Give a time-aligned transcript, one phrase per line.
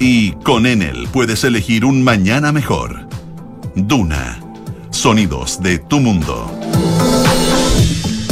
[0.00, 3.08] Y con Enel puedes elegir un mañana mejor.
[3.74, 4.38] Duna.
[4.90, 6.50] Sonidos de tu mundo.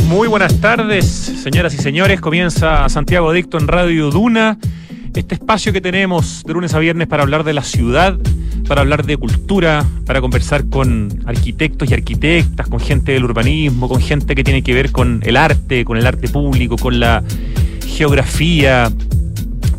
[0.08, 2.20] Muy buenas tardes, señoras y señores.
[2.20, 4.58] Comienza Santiago Dicto en Radio Duna.
[5.12, 8.16] Este espacio que tenemos de lunes a viernes para hablar de la ciudad,
[8.68, 14.00] para hablar de cultura, para conversar con arquitectos y arquitectas, con gente del urbanismo, con
[14.00, 17.24] gente que tiene que ver con el arte, con el arte público, con la
[17.88, 18.92] geografía,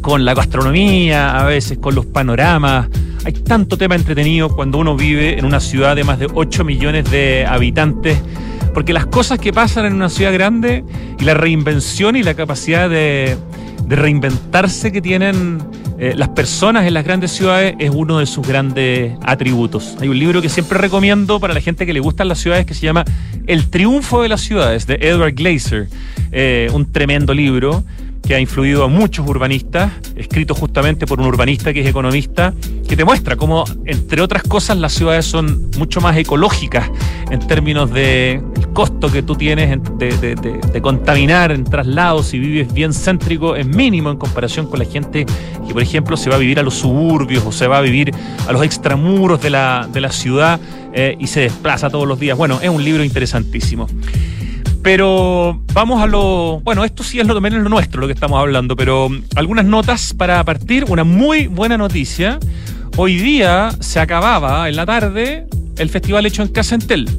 [0.07, 2.87] con la gastronomía, a veces con los panoramas.
[3.25, 7.11] Hay tanto tema entretenido cuando uno vive en una ciudad de más de 8 millones
[7.11, 8.17] de habitantes,
[8.73, 10.85] porque las cosas que pasan en una ciudad grande
[11.19, 13.35] y la reinvención y la capacidad de,
[13.89, 15.59] reinventarse que tienen
[15.99, 19.97] eh, las personas en las grandes ciudades es uno de sus grandes atributos.
[19.99, 22.73] Hay un libro que siempre recomiendo para la gente que le gustan las ciudades que
[22.73, 23.03] se llama
[23.45, 25.89] El triunfo de las ciudades, de Edward Glaser.
[26.31, 27.83] Eh, un tremendo libro
[28.27, 32.53] que ha influido a muchos urbanistas, escrito justamente por un urbanista que es economista,
[32.87, 36.89] que te muestra cómo, entre otras cosas, las ciudades son mucho más ecológicas
[37.31, 38.41] en términos de
[38.73, 44.17] costo que tú tienes de, contaminar en traslados si vives bien céntrico es mínimo en
[44.17, 45.25] comparación con la gente
[45.65, 48.13] que, por ejemplo, se va a vivir a los suburbios o se va a vivir
[48.47, 50.59] a los extramuros de la, de la ciudad
[50.93, 52.37] eh, y se desplaza todos los días.
[52.37, 53.87] Bueno, es un libro interesantísimo.
[54.87, 56.61] Pero vamos a lo.
[56.61, 60.13] Bueno, esto sí es lo, también lo nuestro, lo que estamos hablando, pero algunas notas
[60.13, 60.85] para partir.
[60.87, 62.39] Una muy buena noticia.
[62.95, 65.45] Hoy día se acababa en la tarde
[65.77, 67.09] el festival hecho en Casa Entel.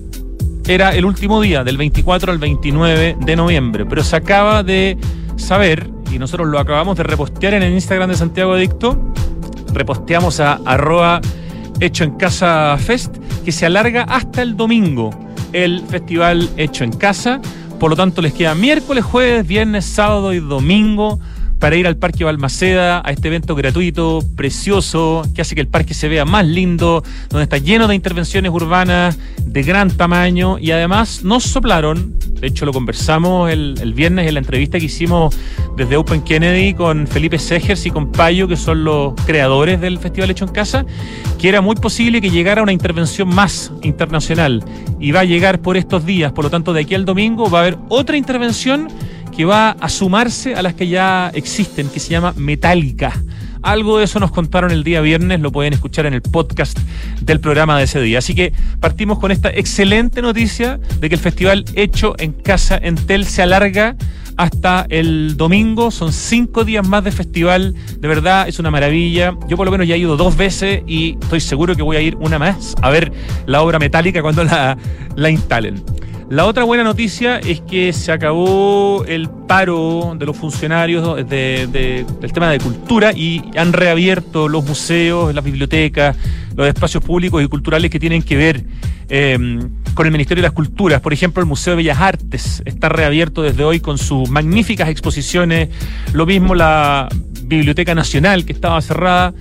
[0.66, 4.96] Era el último día, del 24 al 29 de noviembre, pero se acaba de
[5.36, 9.12] saber, y nosotros lo acabamos de repostear en el Instagram de Santiago Adicto,
[9.74, 11.20] reposteamos a arroba
[11.80, 17.40] hecho en casa fest, que se alarga hasta el domingo el festival hecho en casa.
[17.78, 21.20] Por lo tanto, les queda miércoles, jueves, viernes, sábado y domingo
[21.58, 25.94] para ir al Parque Balmaceda, a este evento gratuito, precioso, que hace que el parque
[25.94, 30.58] se vea más lindo, donde está lleno de intervenciones urbanas de gran tamaño.
[30.58, 35.36] Y además nos soplaron, de hecho lo conversamos el, viernes en la entrevista que hicimos
[35.76, 40.30] desde Open Kennedy con Felipe Segers y con Payo, que son los creadores del Festival
[40.30, 40.86] Hecho en Casa,
[41.38, 44.62] que era muy posible que llegara una intervención más internacional.
[45.00, 47.58] Y va a llegar por estos días, por lo tanto de aquí al domingo va
[47.58, 48.88] a haber otra intervención
[49.38, 53.12] que va a sumarse a las que ya existen, que se llama Metallica.
[53.62, 56.76] Algo de eso nos contaron el día viernes, lo pueden escuchar en el podcast
[57.20, 58.18] del programa de ese día.
[58.18, 62.96] Así que partimos con esta excelente noticia de que el festival hecho en casa en
[62.96, 63.94] Tel se alarga
[64.36, 65.92] hasta el domingo.
[65.92, 67.76] Son cinco días más de festival.
[67.96, 69.36] De verdad, es una maravilla.
[69.48, 72.00] Yo por lo menos ya he ido dos veces y estoy seguro que voy a
[72.00, 73.12] ir una más a ver
[73.46, 74.76] la obra metálica cuando la,
[75.14, 75.84] la instalen.
[76.30, 82.50] La otra buena noticia es que se acabó el paro de los funcionarios del tema
[82.50, 86.18] de cultura y han reabierto los museos, las bibliotecas,
[86.54, 88.62] los espacios públicos y culturales que tienen que ver
[89.08, 91.00] em, con el Ministerio de las Culturas.
[91.00, 95.70] Por ejemplo, el Museo de Bellas Artes está reabierto desde hoy con sus magníficas exposiciones.
[96.12, 97.08] Lo mismo la
[97.44, 99.32] Biblioteca Nacional, que estaba cerrada.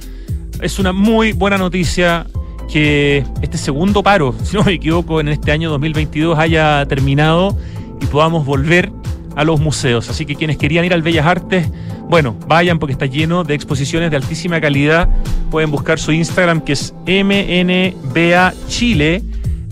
[0.62, 2.28] Es una muy buena noticia
[2.72, 7.58] que este segundo paro, si no me equivoco, en este año 2022 haya terminado
[8.02, 8.92] y podamos volver
[9.36, 10.10] a los museos.
[10.10, 11.70] Así que quienes querían ir al Bellas Artes,
[12.10, 15.10] bueno, vayan porque está lleno de exposiciones de altísima calidad.
[15.52, 19.24] Pueden buscar su Instagram que es MNBA Chile.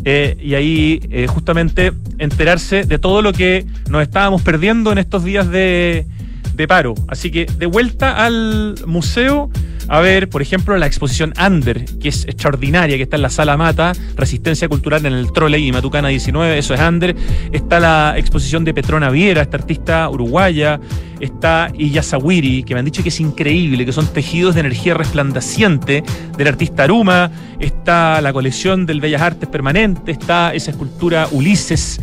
[0.07, 5.23] Eh, y ahí eh, justamente enterarse de todo lo que nos estábamos perdiendo en estos
[5.23, 6.05] días de,
[6.55, 6.95] de paro.
[7.07, 9.49] Así que de vuelta al museo
[9.87, 13.55] a ver, por ejemplo, la exposición Under, que es extraordinaria, que está en la Sala
[13.55, 17.15] Mata, Resistencia Cultural en el Trolley y Matucana 19, eso es Under.
[17.51, 20.79] Está la exposición de Petrona Viera, esta artista uruguaya.
[21.19, 26.03] Está Iyasawiri, que me han dicho que es increíble, que son tejidos de energía resplandeciente
[26.35, 27.31] del artista Aruma.
[27.59, 30.11] Está la colección del Bellas Artes Permanente.
[30.11, 32.01] Está esa escultura Ulises.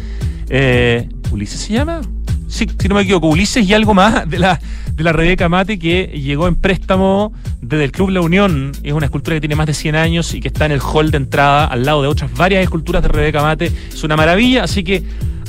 [0.48, 2.00] Eh, ¿Ulises se llama?
[2.52, 4.60] Sí, si no me equivoco, Ulises y algo más de la
[4.94, 7.32] de la Rebeca Mate que llegó en préstamo
[7.62, 8.72] desde el Club La Unión.
[8.82, 11.10] Es una escultura que tiene más de 100 años y que está en el hall
[11.10, 13.72] de entrada al lado de otras varias esculturas de Rebeca Mate.
[13.88, 15.02] Es una maravilla, así que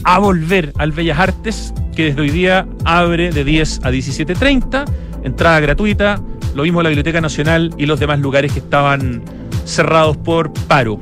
[0.05, 4.85] a volver al Bellas Artes, que desde hoy día abre de 10 a 17.30,
[5.25, 6.21] entrada gratuita,
[6.55, 9.23] lo mismo la Biblioteca Nacional y los demás lugares que estaban
[9.65, 11.01] cerrados por paro.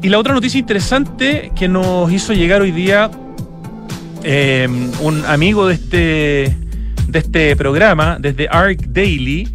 [0.00, 3.10] Y la otra noticia interesante que nos hizo llegar hoy día
[4.24, 4.68] eh,
[5.00, 6.56] un amigo de este
[7.10, 9.48] de este programa, desde ARC Daily,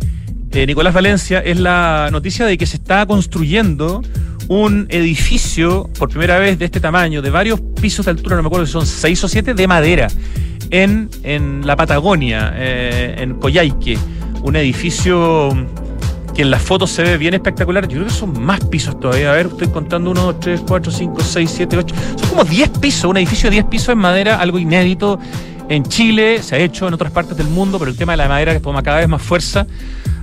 [0.51, 4.01] eh, Nicolás Valencia, es la noticia de que se está construyendo
[4.47, 8.47] un edificio por primera vez de este tamaño, de varios pisos de altura, no me
[8.47, 10.07] acuerdo si son seis o siete, de madera,
[10.69, 13.97] en, en la Patagonia, eh, en Coyhaique.
[14.43, 15.49] Un edificio
[16.35, 17.87] que en las fotos se ve bien espectacular.
[17.87, 19.31] Yo creo que son más pisos todavía.
[19.31, 21.95] A ver, estoy contando 1, 2, 3, 4, 5, 6, 7, 8.
[22.17, 25.17] Son como 10 pisos, un edificio de 10 pisos en madera, algo inédito.
[25.69, 28.27] En Chile se ha hecho en otras partes del mundo, pero el tema de la
[28.27, 29.65] madera que toma cada vez más fuerza.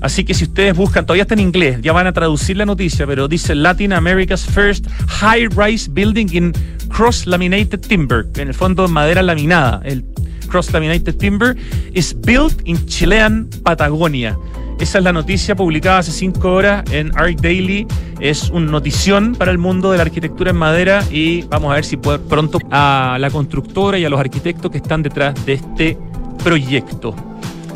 [0.00, 3.06] Así que si ustedes buscan, todavía está en inglés, ya van a traducir la noticia,
[3.06, 6.53] pero dice Latin America's first high-rise building in
[6.88, 9.81] cross-laminated timber, en el fondo madera laminada.
[9.85, 10.05] El
[10.49, 11.56] cross-laminated timber
[11.93, 14.37] is built in Chilean Patagonia.
[14.82, 17.87] Esa es la noticia publicada hace cinco horas en Arc Daily.
[18.19, 21.84] Es una notición para el mundo de la arquitectura en madera y vamos a ver
[21.84, 25.96] si puede pronto a la constructora y a los arquitectos que están detrás de este
[26.43, 27.14] proyecto.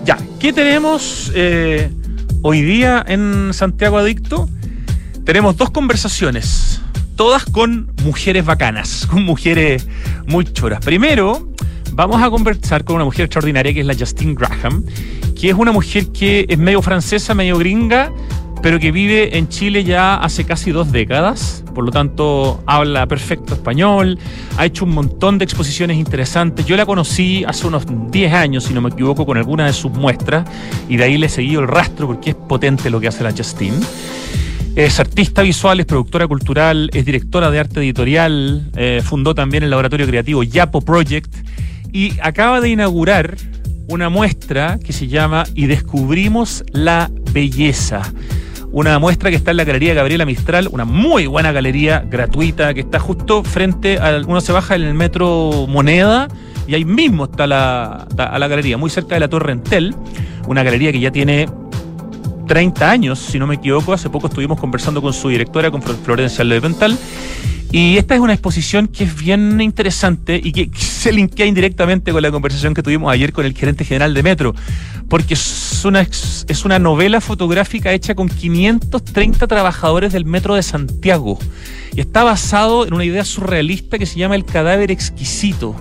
[0.05, 1.93] Ya, ¿qué tenemos eh,
[2.43, 4.49] hoy día en Santiago Adicto?
[5.25, 6.83] Tenemos dos conversaciones,
[7.15, 9.87] todas con mujeres bacanas, con mujeres
[10.27, 10.81] muy choras.
[10.85, 11.53] Primero,
[11.93, 14.85] vamos a conversar con una mujer extraordinaria que es la Justine Graham
[15.39, 18.13] que es una mujer que es medio francesa, medio gringa,
[18.63, 23.55] pero que vive en Chile ya hace casi dos décadas, por lo tanto habla perfecto
[23.55, 24.19] español,
[24.57, 26.65] ha hecho un montón de exposiciones interesantes.
[26.67, 29.93] Yo la conocí hace unos 10 años, si no me equivoco, con alguna de sus
[29.93, 30.49] muestras,
[30.89, 33.33] y de ahí le he seguido el rastro porque es potente lo que hace la
[33.33, 33.79] Justine.
[34.75, 39.71] Es artista visual, es productora cultural, es directora de arte editorial, eh, fundó también el
[39.71, 41.35] laboratorio creativo Yapo Project
[41.93, 43.37] y acaba de inaugurar
[43.89, 48.03] una muestra que se llama Y descubrimos la belleza.
[48.73, 52.81] Una muestra que está en la Galería Gabriela Mistral, una muy buena galería gratuita que
[52.81, 54.21] está justo frente a.
[54.27, 56.29] Uno se baja en el metro Moneda
[56.67, 59.95] y ahí mismo está la, a la galería, muy cerca de la Torre Entel.
[60.47, 61.49] Una galería que ya tiene
[62.47, 63.93] 30 años, si no me equivoco.
[63.93, 66.99] Hace poco estuvimos conversando con su directora, con Florencia Levental.
[67.73, 72.23] Y esta es una exposición que es bien interesante y que se linkea indirectamente con
[72.23, 74.55] la conversación que tuvimos ayer con el gerente general de Metro,
[75.09, 81.39] porque es una, es una novela fotográfica hecha con 530 trabajadores del Metro de Santiago
[81.95, 85.75] y está basado en una idea surrealista que se llama El cadáver exquisito.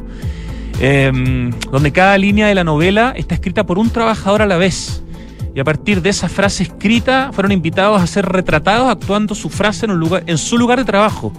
[0.80, 5.02] Em, donde cada línea de la novela está escrita por un trabajador a la vez.
[5.54, 9.86] Y a partir de esa frase escrita fueron invitados a ser retratados actuando su frase
[9.86, 11.32] en, un lugar, en su lugar de trabajo.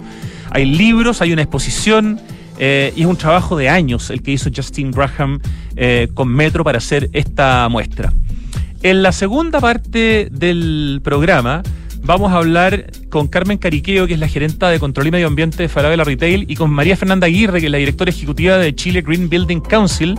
[0.51, 2.19] Hay libros, hay una exposición
[2.59, 5.39] eh, y es un trabajo de años el que hizo Justin Graham
[5.75, 8.13] eh, con Metro para hacer esta muestra.
[8.83, 11.63] En la segunda parte del programa
[12.03, 15.63] vamos a hablar con Carmen Cariqueo, que es la gerenta de Control y Medio Ambiente
[15.63, 19.01] de Falabella Retail, y con María Fernanda Aguirre, que es la directora ejecutiva de Chile
[19.01, 20.15] Green Building Council,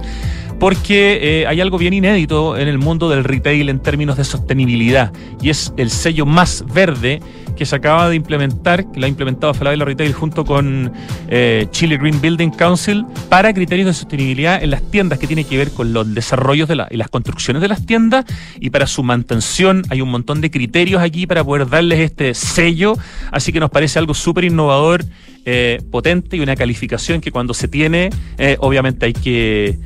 [0.61, 5.13] porque eh, hay algo bien inédito en el mundo del retail en términos de sostenibilidad,
[5.41, 7.21] y es el sello más verde
[7.59, 10.93] que se acaba de implementar, que la ha implementado Falabella Retail junto con
[11.29, 15.57] eh, Chile Green Building Council para criterios de sostenibilidad en las tiendas que tiene que
[15.59, 18.25] ver con los desarrollos de y las construcciones de las tiendas
[18.61, 22.97] y para su mantención hay un montón de criterios aquí para poder darles este sello,
[23.33, 25.05] así que nos parece algo súper innovador,
[25.45, 29.79] eh, potente y una calificación que cuando se tiene eh, obviamente hay que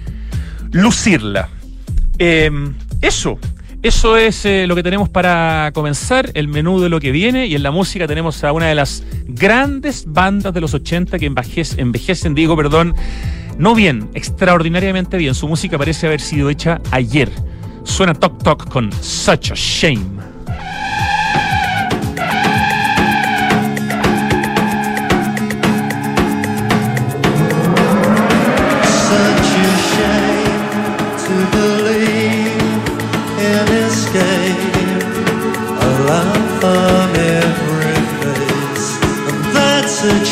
[0.72, 1.48] lucirla.
[3.00, 3.38] eso.
[3.82, 7.56] Eso es eh, lo que tenemos para comenzar, el menú de lo que viene y
[7.56, 12.34] en la música tenemos a una de las grandes bandas de los 80 que envejecen,
[12.34, 12.94] digo, perdón,
[13.58, 15.34] no bien, extraordinariamente bien.
[15.34, 17.28] Su música parece haber sido hecha ayer.
[17.82, 20.31] Suena Tok Tok con Such a Shame.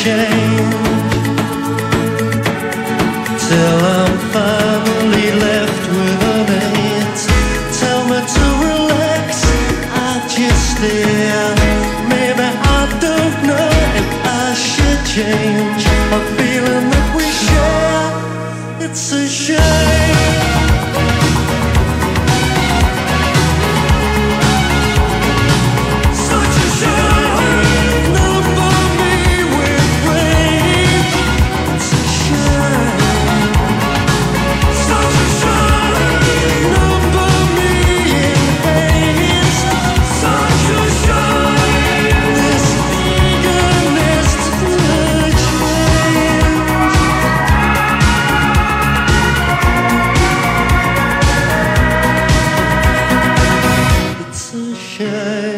[0.02, 0.49] change.
[55.24, 55.49] night.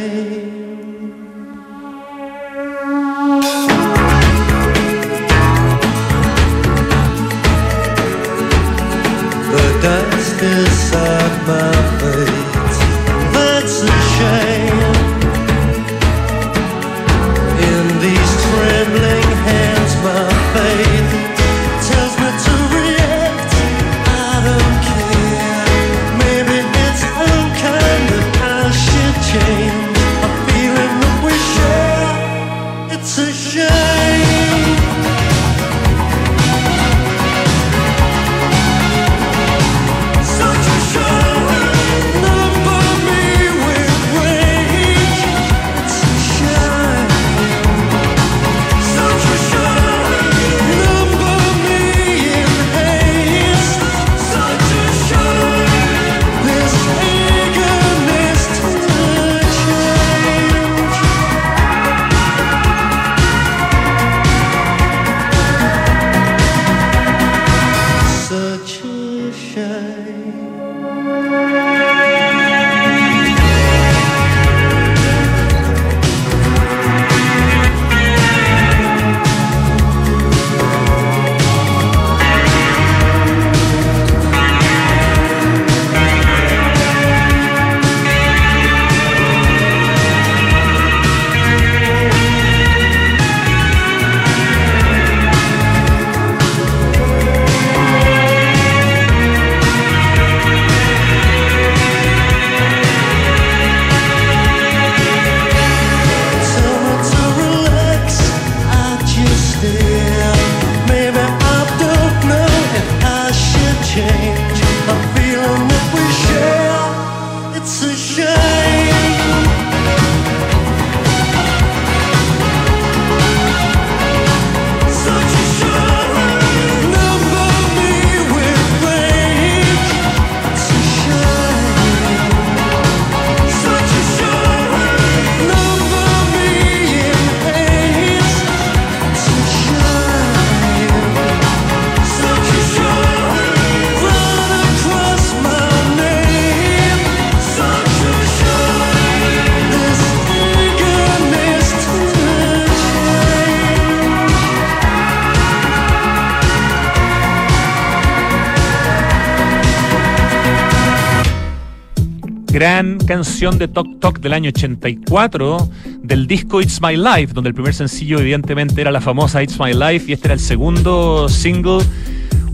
[163.12, 165.68] Canción de Tok Tok del año 84
[166.02, 169.74] del disco It's My Life, donde el primer sencillo evidentemente era la famosa It's My
[169.74, 171.84] Life y este era el segundo single.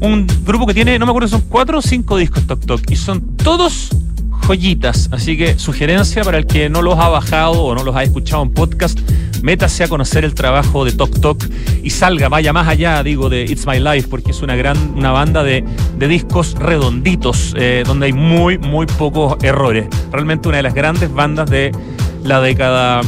[0.01, 2.97] Un grupo que tiene, no me acuerdo, son cuatro o cinco discos Tok Tok y
[2.97, 3.91] son todos
[4.49, 5.09] joyitas.
[5.13, 8.43] Así que sugerencia para el que no los ha bajado o no los ha escuchado
[8.43, 8.99] en podcast,
[9.43, 11.45] métase a conocer el trabajo de Tok Tok
[11.83, 15.11] y salga, vaya más allá, digo, de It's My Life, porque es una gran, una
[15.11, 15.65] banda de,
[15.97, 19.87] de discos redonditos, eh, donde hay muy, muy pocos errores.
[20.13, 21.73] Realmente una de las grandes bandas de
[22.25, 23.01] la década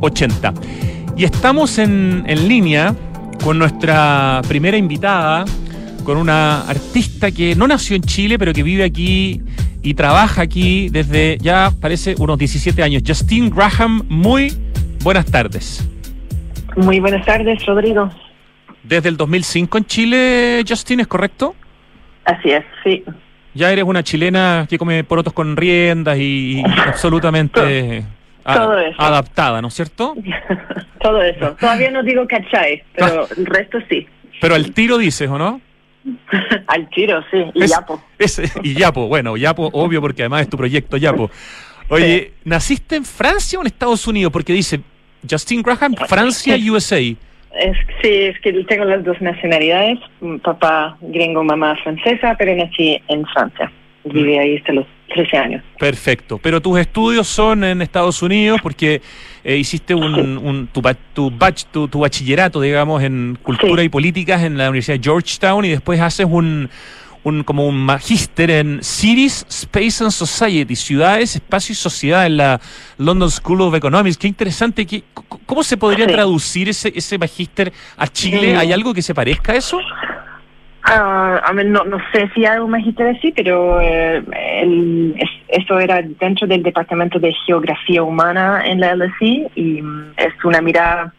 [0.00, 0.54] 80.
[1.16, 2.94] Y estamos en, en línea
[3.42, 5.44] con nuestra primera invitada,
[6.04, 9.40] con una artista que no nació en Chile, pero que vive aquí
[9.82, 13.02] y trabaja aquí desde ya parece unos 17 años.
[13.06, 14.52] Justine Graham, muy
[15.02, 15.88] buenas tardes.
[16.76, 18.10] Muy buenas tardes, Rodrigo.
[18.82, 21.54] Desde el 2005 en Chile, Justine, ¿es correcto?
[22.24, 23.04] Así es, sí.
[23.54, 28.04] Ya eres una chilena que come porotos con riendas y, absolutamente
[28.44, 30.14] adaptada, ¿no es cierto?
[31.02, 31.54] Todo eso.
[31.60, 34.06] Todavía no digo cachai, pero el resto sí.
[34.40, 35.60] Pero al tiro dices, ¿o no?
[36.66, 38.02] Al tiro, sí, y Yapo.
[38.64, 41.30] y Yapo, bueno, Yapo, obvio, porque además es tu proyecto Yapo.
[41.88, 44.32] Oye, ¿naciste en Francia o en Estados Unidos?
[44.32, 44.80] Porque dice
[45.28, 46.98] Justin Graham, Francia, USA.
[46.98, 49.98] Es, sí, es que tengo las dos nacionalidades,
[50.42, 53.70] papá gringo, mamá francesa, pero nací en Francia.
[54.04, 55.64] Viví ahí hasta los 13 años.
[55.78, 56.38] Perfecto.
[56.38, 59.00] Pero tus estudios son en Estados Unidos porque
[59.44, 64.98] eh, hiciste un, tu, tu, tu, bachillerato, digamos, en cultura y políticas en la Universidad
[64.98, 66.70] de Georgetown y después haces un,
[67.24, 72.60] un como un magíster en Cities, Space and Society, ciudades, espacio y sociedad en la
[72.98, 74.18] London School of Economics.
[74.18, 74.86] Qué interesante.
[74.86, 75.04] Qué,
[75.46, 78.56] ¿Cómo se podría traducir ese, ese magíster a Chile?
[78.56, 79.78] ¿Hay algo que se parezca a eso?
[80.84, 84.20] Uh, no, no sé si hay un magíster así, pero eh,
[85.46, 90.60] eso era dentro del Departamento de Geografía Humana en la LSI y mm, es una
[90.60, 91.14] mirada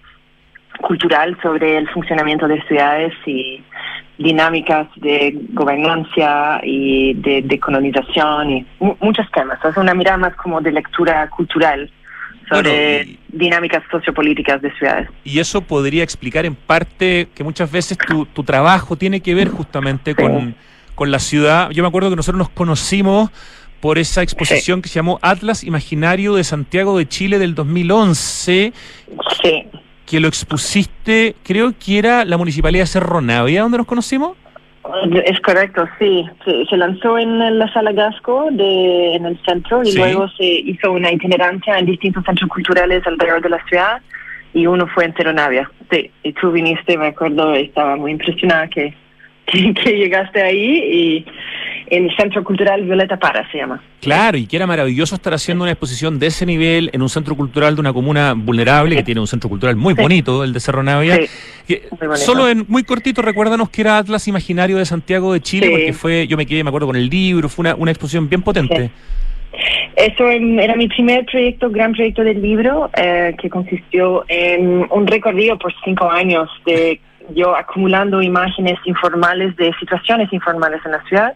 [0.81, 3.63] cultural sobre el funcionamiento de ciudades y
[4.17, 8.65] dinámicas de gobernancia y de, colonización y
[8.99, 9.59] muchos temas.
[9.63, 11.89] Es una mirada más como de lectura cultural
[12.49, 15.09] sobre dinámicas sociopolíticas de ciudades.
[15.23, 19.49] Y eso podría explicar en parte que muchas veces tu, tu trabajo tiene que ver
[19.49, 20.55] justamente con,
[20.93, 21.71] con, la ciudad.
[21.71, 23.31] Yo me acuerdo que nosotros nos conocimos
[23.79, 28.71] por esa exposición que se llamó Atlas Imaginario de Santiago de Chile del 2011.
[29.41, 29.67] Sí.
[30.05, 34.37] Que lo expusiste, creo que era la Municipalidad de Cerro Navia, donde nos conocimos.
[35.25, 36.25] Es correcto, sí.
[36.69, 41.11] Se, lanzó en la sala Gasco de, en el centro y luego se hizo una
[41.11, 44.01] itinerancia en distintos centros culturales alrededor de la ciudad
[44.53, 45.71] y uno fue en Teronavia.
[45.89, 48.93] Sí, y tú viniste, me acuerdo, estaba muy impresionada que,
[49.45, 51.25] que llegaste ahí y
[51.95, 53.81] el Centro Cultural Violeta Para se llama.
[54.01, 57.35] Claro, y que era maravilloso estar haciendo una exposición de ese nivel en un centro
[57.35, 60.83] cultural de una comuna vulnerable, que tiene un centro cultural muy bonito, el de Cerro
[60.83, 61.19] Navia.
[62.15, 66.27] solo en muy cortito, recuérdanos que era Atlas Imaginario de Santiago de Chile, porque fue,
[66.27, 68.91] yo me quedé, me acuerdo, con el libro, fue una, una exposición bien potente.
[69.95, 75.57] Eso era mi primer proyecto, gran proyecto del libro, eh, que consistió en un recorrido
[75.59, 76.99] por cinco años de
[77.35, 81.33] yo acumulando imágenes informales de situaciones informales en la ciudad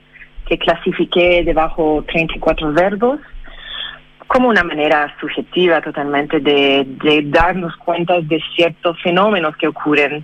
[0.48, 3.20] que clasifiqué debajo 34 verbos
[4.28, 6.86] como una manera subjetiva totalmente de,
[7.26, 10.24] darnos cuenta de ciertos fenómenos que ocurren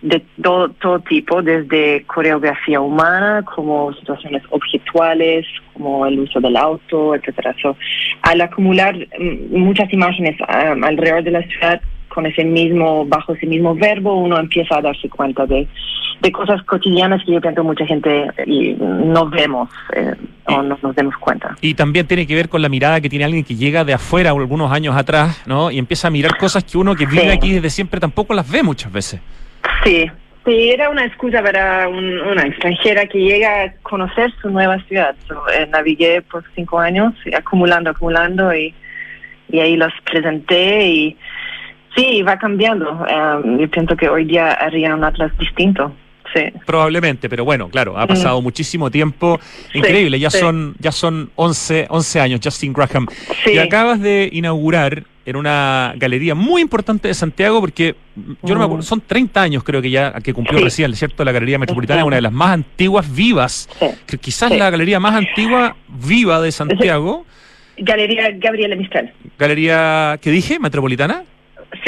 [0.00, 7.14] de todo, todo tipo, desde coreografía humana, como situaciones objetuales, como el uso del auto,
[7.14, 7.54] etcétera.
[8.22, 13.46] al acumular mm, muchas imágenes um, alrededor de la ciudad con ese mismo, bajo ese
[13.46, 15.68] mismo verbo, uno empieza a darse cuenta de
[16.22, 20.14] de cosas cotidianas que yo pienso mucha gente y no vemos eh,
[20.46, 21.56] o no nos demos cuenta.
[21.60, 24.30] Y también tiene que ver con la mirada que tiene alguien que llega de afuera
[24.30, 25.72] algunos años atrás, ¿no?
[25.72, 28.62] Y empieza a mirar cosas que uno que vive aquí desde siempre tampoco las ve
[28.62, 29.20] muchas veces.
[29.82, 30.08] Sí,
[30.44, 35.16] sí, era una excusa para una extranjera que llega a conocer su nueva ciudad.
[35.58, 38.72] Eh, navigué por cinco años, acumulando, acumulando y,
[39.50, 41.16] y ahí los presenté y
[41.96, 43.04] sí, va cambiando.
[43.08, 45.92] Eh, yo pienso que hoy día haría un atlas distinto.
[46.66, 48.44] Probablemente, pero bueno, claro, ha pasado mm.
[48.44, 49.40] muchísimo tiempo.
[49.74, 53.06] Increíble, ya son ya son 11, 11 años, Justin Graham.
[53.46, 57.94] Y acabas de inaugurar en una galería muy importante de Santiago, porque
[58.42, 58.86] yo no me acuerdo, mm.
[58.86, 61.24] son 30 años creo que ya que cumplió recién, ¿cierto?
[61.24, 63.68] La Galería Metropolitana, una de las más antiguas vivas,
[64.06, 67.24] que quizás la galería más antigua viva de Santiago.
[67.78, 69.12] Galería Gabriela Mistral.
[69.38, 70.58] Galería, ¿qué dije?
[70.58, 71.24] ¿Metropolitana?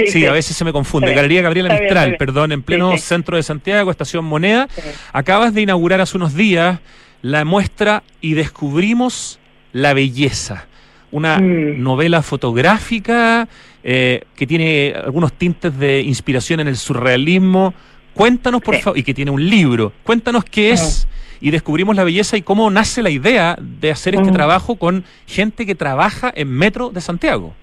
[0.08, 1.14] Sí, a veces se me confunde.
[1.14, 4.68] Galería Gabriela Mistral, perdón, en pleno centro de Santiago, Estación Moneda.
[5.12, 6.80] Acabas de inaugurar hace unos días
[7.22, 9.38] la muestra y descubrimos
[9.72, 10.66] la belleza.
[11.10, 11.82] una mm.
[11.82, 13.48] novela fotográfica
[13.84, 17.72] eh, que tiene algunos tintes de inspiración en el surrealismo.
[18.14, 19.92] Cuéntanos, por favor, y que tiene un libro.
[20.02, 21.06] Cuéntanos qué es
[21.40, 24.34] y descubrimos la belleza y cómo nace la idea de hacer este mm.
[24.34, 27.54] trabajo con gente que trabaja en Metro de Santiago.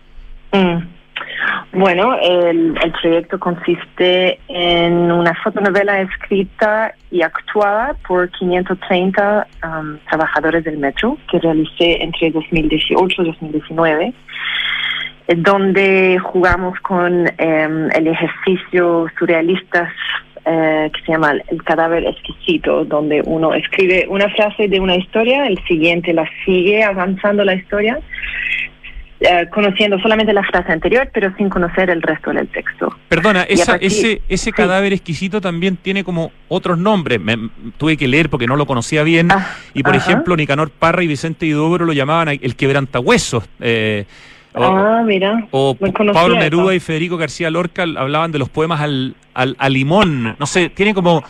[0.51, 1.00] Mm.
[1.73, 10.77] Bueno, el, proyecto consiste en una fotonovela escrita y actuada por 530 um, trabajadores del
[10.77, 14.13] metro que realicé entre 2018 y 2019
[15.37, 19.89] donde jugamos con em, el ejercicio surrealista
[20.43, 25.45] eh, que se llama El cadáver exquisito, donde uno escribe una frase de una historia,
[25.45, 27.99] el siguiente la sigue avanzando la historia,
[29.23, 32.97] eh, conociendo solamente la frase anterior, pero sin conocer el resto del texto.
[33.07, 37.21] Perdona, ese, ese cadáver exquisito también tiene como otros nombres.
[37.21, 37.37] Me,
[37.77, 39.31] tuve que leer porque no lo conocía bien.
[39.31, 43.47] Ah, y por ejemplo, Nicanor Parra y Vicente Idóboro lo llamaban el quebrantahuesos.
[43.59, 44.05] Eh,
[44.53, 45.47] ah, mira.
[45.51, 50.35] O Pablo Neruda y Federico García Lorca hablaban de los poemas al, al, limón.
[50.39, 51.23] No sé, tiene como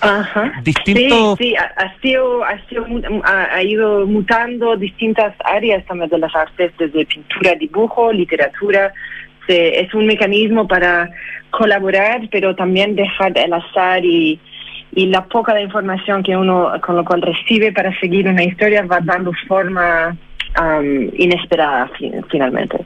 [0.63, 1.37] distintos.
[1.37, 2.85] Sí, sí, ha, sido, ha, sido,
[3.23, 8.93] ha, ido mutando distintas áreas también de las artes, desde pintura, dibujo, literatura.
[9.47, 11.09] es un mecanismo para
[11.51, 14.39] colaborar, pero también dejar el azar y,
[14.93, 18.83] y la poca de información que uno con lo cual recibe para seguir una historia
[18.83, 20.15] va dando forma
[20.59, 21.89] um, inesperada
[22.29, 22.85] finalmente.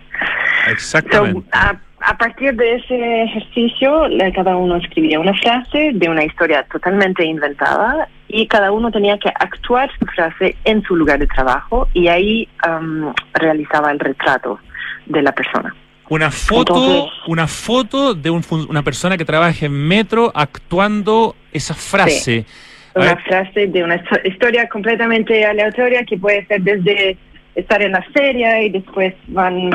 [0.69, 1.47] Exactamente.
[1.51, 8.07] a, partir de ese ejercicio, cada uno escribía una frase de una historia totalmente inventada
[8.27, 12.47] y cada uno tenía que actuar su frase en su lugar de trabajo y ahí
[12.67, 14.59] um, realizaba el retrato
[15.05, 15.75] de la persona.
[16.07, 22.45] Una foto, una foto de una persona que trabaja en metro actuando esa frase.
[22.93, 27.17] Una frase de una historia completamente aleatoria que puede ser desde
[27.55, 29.73] estar en la serie y después van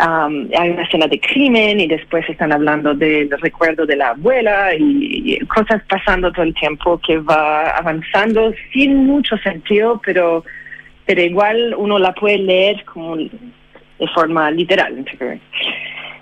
[0.00, 4.74] um, hay una escena de crimen y después están hablando del recuerdo de la abuela
[4.78, 10.44] y, cosas pasando todo el tiempo que va avanzando sin mucho sentido, pero
[11.06, 15.04] pero igual uno la puede leer como de forma literal.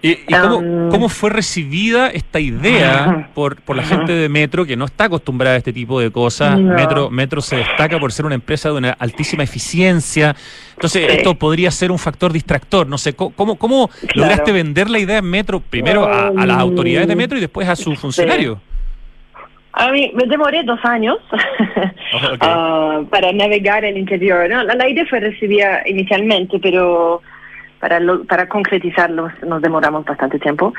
[0.04, 4.84] ¿Y, um, cómo, fue recibida esta idea por, por la gente de Metro que no
[4.84, 6.60] está acostumbrada a este tipo de cosas?
[6.60, 10.36] Metro, Metro se destaca por ser una empresa de una altísima eficiencia.
[10.74, 12.86] Entonces, esto podría ser un factor distractor.
[12.86, 17.16] No sé, ¿cómo, cómo lograste vender la idea en Metro primero a, las autoridades de
[17.16, 18.58] Metro y después a sus funcionarios?
[19.72, 21.16] A mí me demoré dos años
[22.42, 24.50] ah, para navegar el interior.
[24.50, 27.22] La, idea fue recibida inicialmente, pero
[27.84, 30.72] para, para concretizarlo nos demoramos bastante tiempo.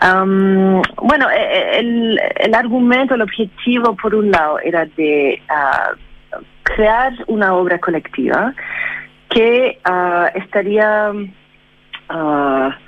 [0.00, 5.90] bueno, e, e, el, el, argumento, el objetivo, por un lado, era de ah,
[6.62, 8.54] crear una obra colectiva
[9.28, 11.12] que ah, estaría
[12.08, 12.78] ah,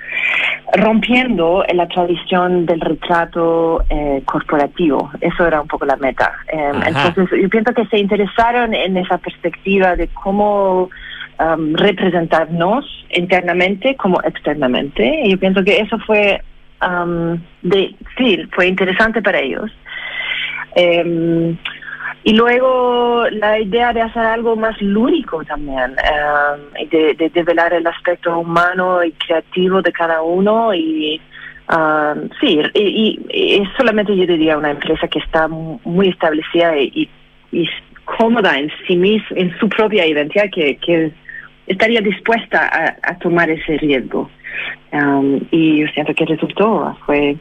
[0.73, 5.11] rompiendo la tradición del retrato eh, corporativo.
[5.21, 6.33] Eso era un poco la meta.
[6.47, 10.89] Em, entonces, yo pienso que se interesaron en esa perspectiva de cómo
[11.73, 15.21] representarnos internamente como externamente.
[15.23, 16.41] Y yo pienso que eso fue,
[17.61, 19.71] de, sí, fue interesante para ellos.
[20.75, 21.57] Em,
[22.23, 25.95] y luego la idea de hacer algo más lúdico también,
[26.91, 31.21] de, de develar el aspecto humano y creativo de cada uno y
[32.39, 37.09] sí, y, es solamente yo diría una empresa que está muy establecida y,
[37.51, 37.69] y,
[38.05, 41.11] cómoda en sí misma, en su propia identidad, que, que
[41.69, 44.29] estaría dispuesta a, tomar ese riesgo.
[44.91, 47.37] Um, y yo siento que resultó, fue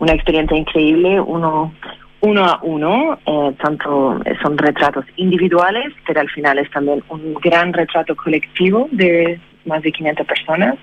[0.00, 1.72] una experiencia increíble, uno,
[2.20, 7.72] uno a uno, eh, tanto son retratos individuales, pero al final es también un gran
[7.72, 10.74] retrato colectivo de más de 500 personas.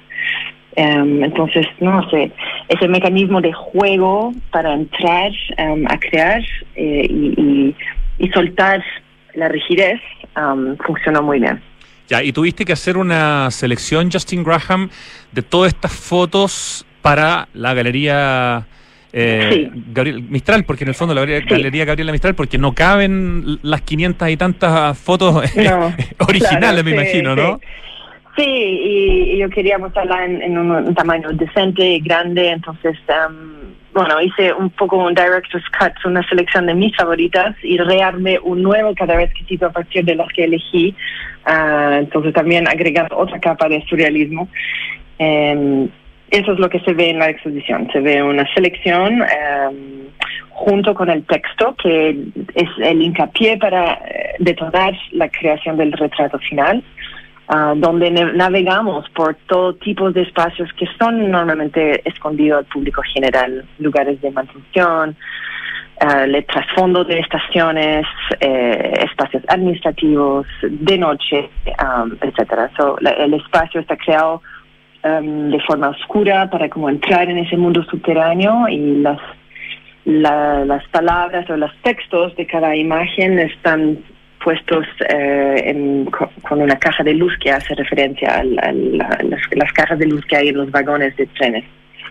[0.78, 2.32] Um, entonces, no sé,
[2.70, 6.42] ese mecanismo de juego para entrar um, a crear
[6.76, 7.76] eh, y,
[8.34, 8.84] soltar
[9.36, 10.02] la rigidez
[10.86, 11.62] funcionó muy bien.
[12.10, 14.90] Ya, y tuviste que hacer una selección, Justin Graham,
[15.32, 18.66] de todas estas fotos para la galería
[19.18, 23.82] eh, Gabriel Mistral, porque en el fondo la galería, Gabriela Mistral, porque no caben las
[23.82, 25.36] 500 y tantas fotos
[26.20, 27.60] originales, me imagino, ¿no?
[28.36, 34.70] Sí, y, yo quería mostrarla en, un, tamaño decente, grande, entonces, um, bueno, hice un
[34.72, 39.32] poco un director's cut, una selección de mis favoritas y rearme un nuevo cada vez
[39.34, 40.94] que a partir de las que elegí.
[41.48, 44.48] Uh, entonces también agregar otra capa de surrealismo.
[45.20, 45.90] Um,
[46.32, 47.88] eso es lo que se ve en la exposición.
[47.94, 50.06] Se ve una selección um,
[50.50, 52.18] junto con el texto, que
[52.56, 56.84] es el hincapié para eh, detonar la creación del retrato final.
[57.48, 63.64] ah, donde navegamos por todo tipo de espacios que son normalmente escondidos al público general,
[63.78, 65.16] lugares de mantención,
[66.02, 68.06] uh, trasfondo de estaciones,
[68.40, 72.70] eh, espacios administrativos, de noche, um, etcétera.
[73.18, 74.42] el espacio está creado
[75.04, 79.20] um, de forma oscura para como entrar en ese mundo subterráneo y las
[80.06, 84.04] las palabras o los textos de cada imagen están
[84.46, 86.06] puestos eh,
[86.48, 90.50] con una caja de luz que hace referencia a, las cajas de luz que hay
[90.50, 91.66] en los vagones de trenes.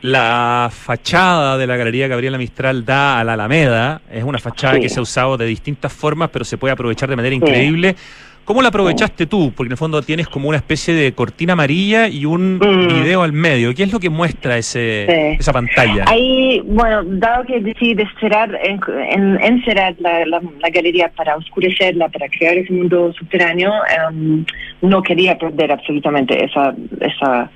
[0.05, 4.03] La fachada de la Galería Gabriela Mistral da a la Alameda.
[4.12, 7.17] Es una fachada que se ha usado de distintas formas, pero se puede aprovechar de
[7.17, 7.97] manera increíble.
[8.45, 9.53] ¿Cómo la aprovechaste tú?
[9.57, 12.89] Porque en el fondo tienes como una especie de cortina amarilla y un mm.
[12.89, 13.75] video al medio.
[13.75, 16.05] ¿Qué es lo que muestra ese, esa pantalla?
[16.07, 22.73] Ahí, bueno, dado que decidí encerrar, en, encerrar la, galería para oscurecerla, para crear ese
[22.73, 23.73] mundo subterráneo,
[24.11, 24.45] em,
[24.83, 27.51] no quería perder absolutamente esa, esa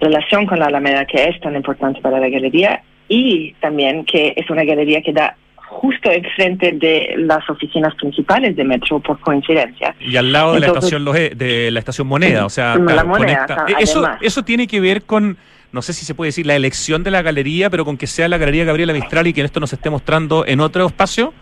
[0.00, 4.48] relación con la Alameda que es tan importante para la galería y también que es
[4.48, 5.36] una galería que da
[5.70, 9.94] justo enfrente de las oficinas principales de Metro por coincidencia.
[10.00, 14.06] Y al lado de la estación de la estación Moneda, o sea, moneda, eh, eso
[14.20, 15.38] eso tiene que ver con
[15.72, 18.28] no sé si se puede decir la elección de la galería, pero con que sea
[18.28, 21.32] la galería Gabriela Mistral y que en esto nos esté mostrando en otro espacio.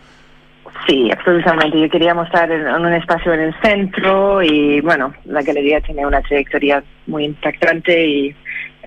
[0.87, 1.79] Sí, absolutamente.
[1.79, 6.21] Yo quería mostrar en, un espacio en el centro y bueno, la galería tiene una
[6.21, 8.35] trayectoria muy impactante y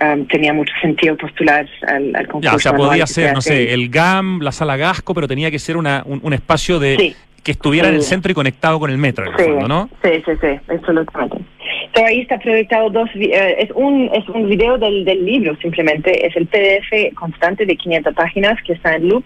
[0.01, 2.51] Um, tenía mucho sentido postular al, al concurso.
[2.51, 5.59] Ya, o sea, podía ser, no sé, el GAM, la sala Gasco, pero tenía que
[5.59, 9.27] ser una, un, espacio de que estuviera en el centro y conectado con el metro,
[9.27, 9.91] en el fondo, ¿no?
[10.03, 11.39] Sí, sí, sí, absolutamente.
[11.87, 16.27] Entonces ahí está proyectado dos, eh, es un es un video del, del libro simplemente,
[16.27, 19.25] es el PDF constante de 500 páginas que está en loop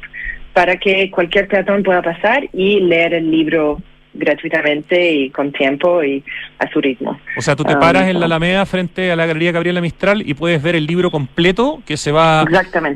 [0.53, 3.79] para que cualquier peatón pueda pasar y leer el libro
[4.19, 6.25] gratuitamente y con tiempo y
[6.59, 7.19] a su ritmo.
[7.37, 10.35] O sea, tú te paras en la Alameda frente a la Galería Gabriela Mistral y
[10.35, 12.45] puedes ver el libro completo que se va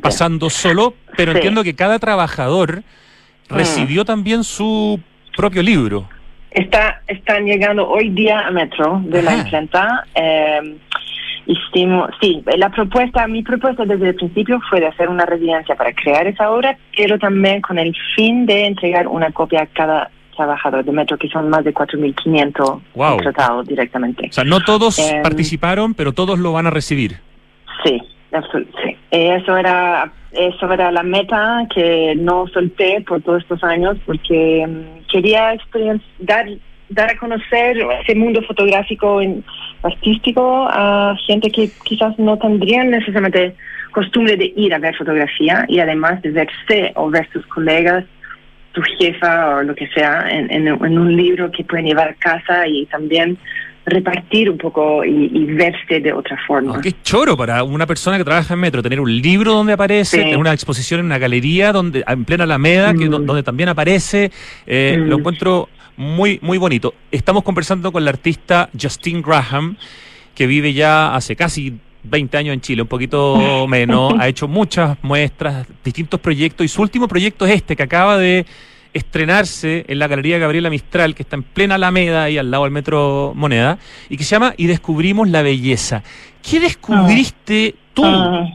[0.02, 2.83] pasando solo, pero entiendo que cada trabajador
[3.48, 3.54] mm.
[3.54, 5.00] recibió también su
[5.37, 6.09] propio libro.
[6.50, 10.04] Está, están llegando hoy día a Metro de la imprenta.
[10.14, 10.78] Eh,
[12.20, 16.26] sí, la propuesta, mi propuesta desde el principio fue de hacer una residencia para crear
[16.26, 20.92] esa obra, pero también con el fin de entregar una copia a cada trabajadores de
[20.92, 24.28] metro, que son más de 4.500 contratados directamente.
[24.28, 27.18] O sea, no todos em, participaron, pero todos lo van a recibir.
[27.84, 28.96] Sí, sí.
[29.10, 34.84] Eso era, eso era la meta que no solté por todos estos años, porque em,
[35.10, 35.56] quería
[36.20, 36.46] dar,
[36.88, 39.20] dar a conocer ese mundo fotográfico
[39.82, 43.54] artístico a gente que quizás no tendrían necesariamente
[43.90, 48.04] costumbre de ir a ver fotografía y además de verse o ver sus colegas
[48.72, 52.87] tu jefa o lo que sea en, un libro que pueden llevar a casa y
[52.87, 53.37] también
[53.87, 56.80] repartir un poco y, verse de otra forma.
[56.80, 60.37] qué choro para una persona que trabaja en metro, tener un libro donde aparece, tener
[60.37, 63.26] una exposición en una galería donde en plena Alameda, que, mm.
[63.26, 64.30] donde también aparece.
[64.66, 65.20] Eh, lo mm.
[65.20, 66.94] encuentro muy, muy bonito.
[67.11, 69.76] Estamos conversando con la artista Justine Graham,
[70.35, 74.96] que vive ya hace casi 20 años en Chile, un poquito menos, ha hecho muchas
[75.02, 78.46] muestras, distintos proyectos y su último proyecto es este que acaba de
[78.92, 82.72] estrenarse en la Galería Gabriela Mistral, que está en plena Alameda y al lado del
[82.72, 86.02] Metro Moneda, y que se llama Y descubrimos la belleza.
[86.42, 88.46] ¿Qué descubriste tú ah.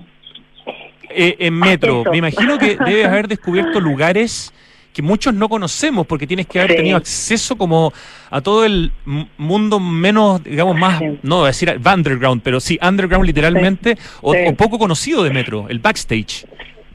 [1.10, 2.03] eh, en Metro?
[2.12, 4.53] Me imagino que debes haber descubierto lugares
[4.95, 7.91] que muchos no conocemos porque tienes que haber tenido acceso como
[8.31, 8.93] a todo el
[9.38, 14.79] mundo menos, digamos, más, no voy a decir underground, pero sí, underground literalmente, o, poco
[14.79, 16.45] conocido de Metro, el backstage.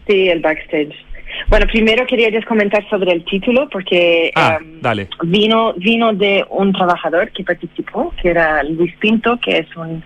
[0.06, 0.94] Sí, el backstage.
[1.48, 5.08] Bueno, primero quería ya comentar sobre el título porque ah, em, dale.
[5.22, 10.02] vino vino de un trabajador que participó, que era Luis Pinto, que es un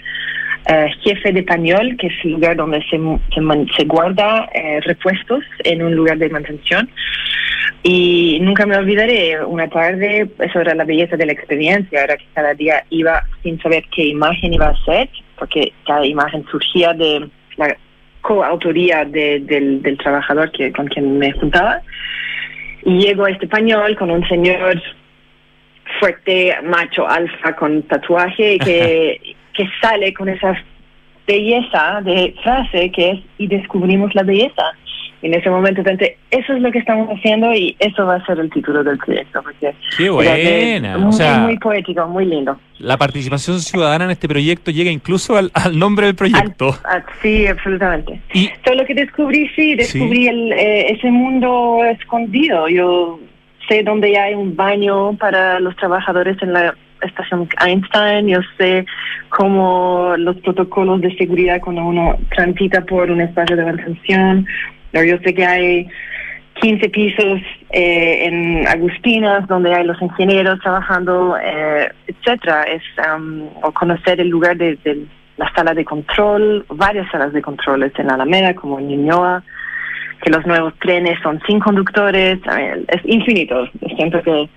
[0.66, 2.98] eh, jefe de pañol, que es el lugar donde se,
[3.76, 6.88] se, guarda eh, repuestos en un lugar de mantención.
[7.82, 12.24] Y nunca me olvidaré, una tarde, eso era la belleza de la experiencia, era que
[12.32, 17.28] cada día iba sin saber qué imagen iba a ser, porque cada imagen surgía de
[17.58, 17.76] la
[18.22, 21.82] coautoría del, del trabajador que, con quien me juntaba.
[22.84, 24.80] Y llego a este pañol con un señor
[26.00, 30.54] fuerte, macho, alfa, con tatuaje, que, que sale con esa
[31.26, 34.74] belleza de frase que es y descubrimos la belleza
[35.24, 38.38] en ese momento pensé, eso es lo que estamos haciendo y eso va a ser
[38.38, 39.42] el título del proyecto.
[39.42, 40.98] Porque Qué buena.
[40.98, 42.60] Muy, muy poético, muy lindo.
[42.78, 46.76] La participación ciudadana en este proyecto llega incluso al, nombre del proyecto.
[47.22, 48.20] sí, absolutamente.
[48.34, 52.68] Y todo lo que descubrí, sí, descubrí El, eh, ese mundo escondido.
[52.68, 53.18] Yo
[53.66, 56.74] sé dónde hay un baño para los trabajadores en la
[57.06, 58.86] estación Einstein, yo sé
[59.28, 64.46] cómo los protocolos de seguridad cuando uno transita por un espacio de mantención.
[64.92, 65.88] Yo sé que hay
[66.60, 67.40] 15 pisos
[67.70, 72.64] eh, en Agustinas, donde hay los ingenieros trabajando, eh, etcétera.
[72.64, 72.82] Es
[73.14, 74.78] um, conocer el lugar de,
[75.36, 79.42] la sala de control, varias salas de controles en Alameda, como en Ñuñoa,
[80.22, 82.38] que los nuevos trenes son sin conductores,
[82.88, 83.68] es infinito.
[83.96, 84.48] Siento que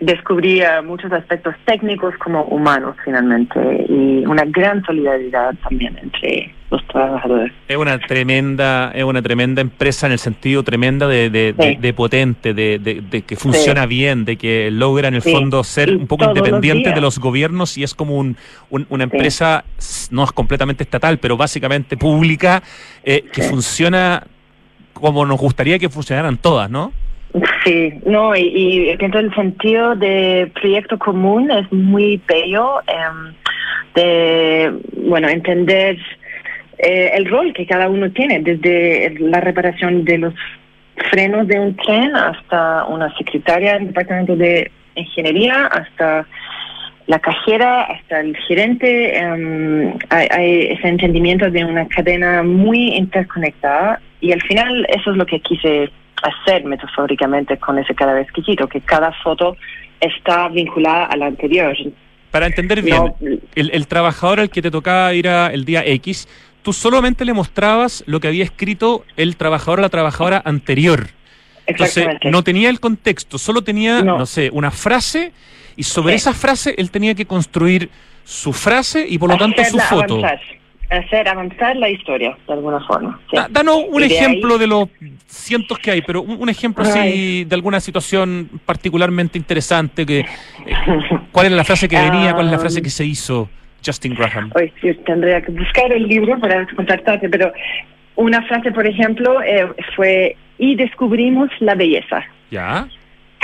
[0.00, 7.52] descubría muchos aspectos técnicos como humanos finalmente y una gran solidaridad también entre los trabajadores.
[7.68, 13.24] Es una tremenda, es una tremenda empresa en el sentido tremenda de, de, potente, de,
[13.26, 17.18] que funciona bien, de que logra en el fondo ser un poco independiente de los
[17.18, 18.36] gobiernos y es como un,
[18.70, 19.64] una empresa,
[20.10, 22.62] no es completamente estatal, pero básicamente pública,
[23.02, 24.22] eh, que funciona
[24.92, 26.92] como nos gustaría que funcionaran todas, ¿no?
[27.64, 33.34] Sí, no, y, y el sentido de proyecto común es muy bello, em,
[33.94, 35.96] de, bueno, entender
[36.78, 40.34] eh, el rol que cada uno tiene, desde la reparación de los
[41.10, 46.26] frenos de un tren hasta una secretaria del departamento de ingeniería, hasta
[47.06, 49.16] la cajera, hasta el gerente.
[49.16, 55.16] Em, hay, hay ese entendimiento de una cadena muy interconectada y al final eso es
[55.16, 55.90] lo que quise
[56.22, 59.56] hacer metafóricamente con ese cada vez exquisito, que cada foto
[60.00, 61.76] está vinculada a la anterior.
[62.30, 63.12] Para entender bien,
[63.54, 66.28] el, trabajador al que te tocaba ir a el día X,
[66.62, 71.08] tú solamente le mostrabas lo que había escrito el trabajador o la trabajadora anterior.
[71.66, 75.32] Entonces, no tenía el contexto, solo tenía, no, sé, una frase
[75.76, 77.90] y sobre esa frase él tenía que construir
[78.24, 80.20] su frase y por lo tanto su foto
[80.90, 83.18] hacer avanzar la historia de alguna forma.
[83.50, 84.88] danos un ejemplo de los
[85.26, 90.04] cientos que hay, pero un, ejemplo así de alguna situación particularmente interesante.
[90.04, 90.26] Que, eh,
[91.32, 92.32] ¿Cuál es la frase que venía?
[92.34, 92.60] ¿Cuál es la ah.
[92.60, 93.48] frase que se hizo?
[93.84, 94.50] Justin Graham.
[94.54, 97.50] Hoy sí, tendría que buscar el libro para contactarte, pero
[98.16, 102.22] una frase, por ejemplo, eh, fue y descubrimos la belleza.
[102.50, 102.86] ¿Ya?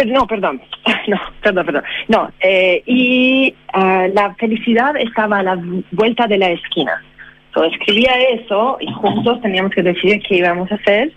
[0.04, 0.60] No, perdón,
[1.08, 1.82] no, perdón, perdón.
[2.08, 5.58] No, eh, y ah, la felicidad estaba a la
[5.92, 7.02] vuelta de la esquina
[7.64, 11.12] escribía eso y juntos teníamos que decidir qué íbamos a hacer.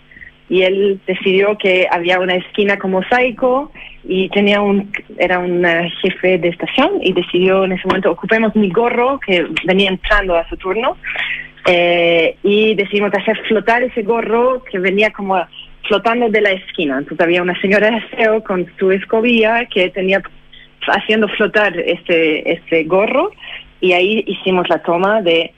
[0.48, 3.70] Y él decidió que había una esquina con mosaico
[4.02, 8.56] y tenía un era un eh, jefe de estación y decidió en ese momento ocupemos
[8.56, 10.96] mi gorro que venía entrando a su turno.
[11.66, 15.40] Eh, y decidimos hacer flotar ese gorro que venía como
[15.86, 16.98] flotando de la esquina.
[16.98, 20.20] Entonces había una señora de aseo con su escobilla que tenía
[20.88, 23.30] haciendo flotar ese ese gorro.
[23.80, 25.52] Y ahí hicimos la toma de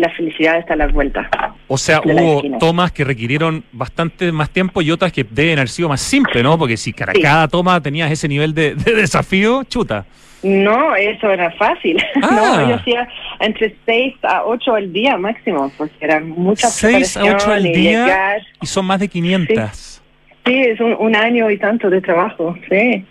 [0.00, 1.28] la felicidad está a la vuelta.
[1.68, 5.88] O sea, hubo tomas que requirieron bastante más tiempo y otras que deben haber sido
[5.88, 6.58] más simples, ¿no?
[6.58, 10.04] Porque si cada, toma tenías ese nivel de, desafío, chuta.
[10.42, 12.02] No, eso era fácil.
[12.20, 12.66] No, ah.
[12.68, 13.08] yo hacía
[13.40, 18.38] entre 6 a 8 al día máximo, porque eran muchas 6 a 8 al día
[18.60, 20.02] y son más de 500.
[20.44, 23.04] Sí, es un, año y tanto de trabajo, sí.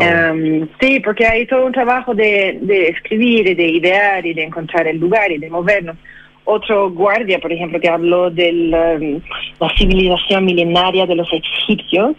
[0.00, 2.58] Em, sí, porque hay todo un trabajo de,
[2.88, 5.96] escribir y de idear y de encontrar el lugar y de movernos
[6.44, 9.20] otro guardia, por ejemplo, que habló de em,
[9.60, 12.16] la, civilización milenaria de los egipcios.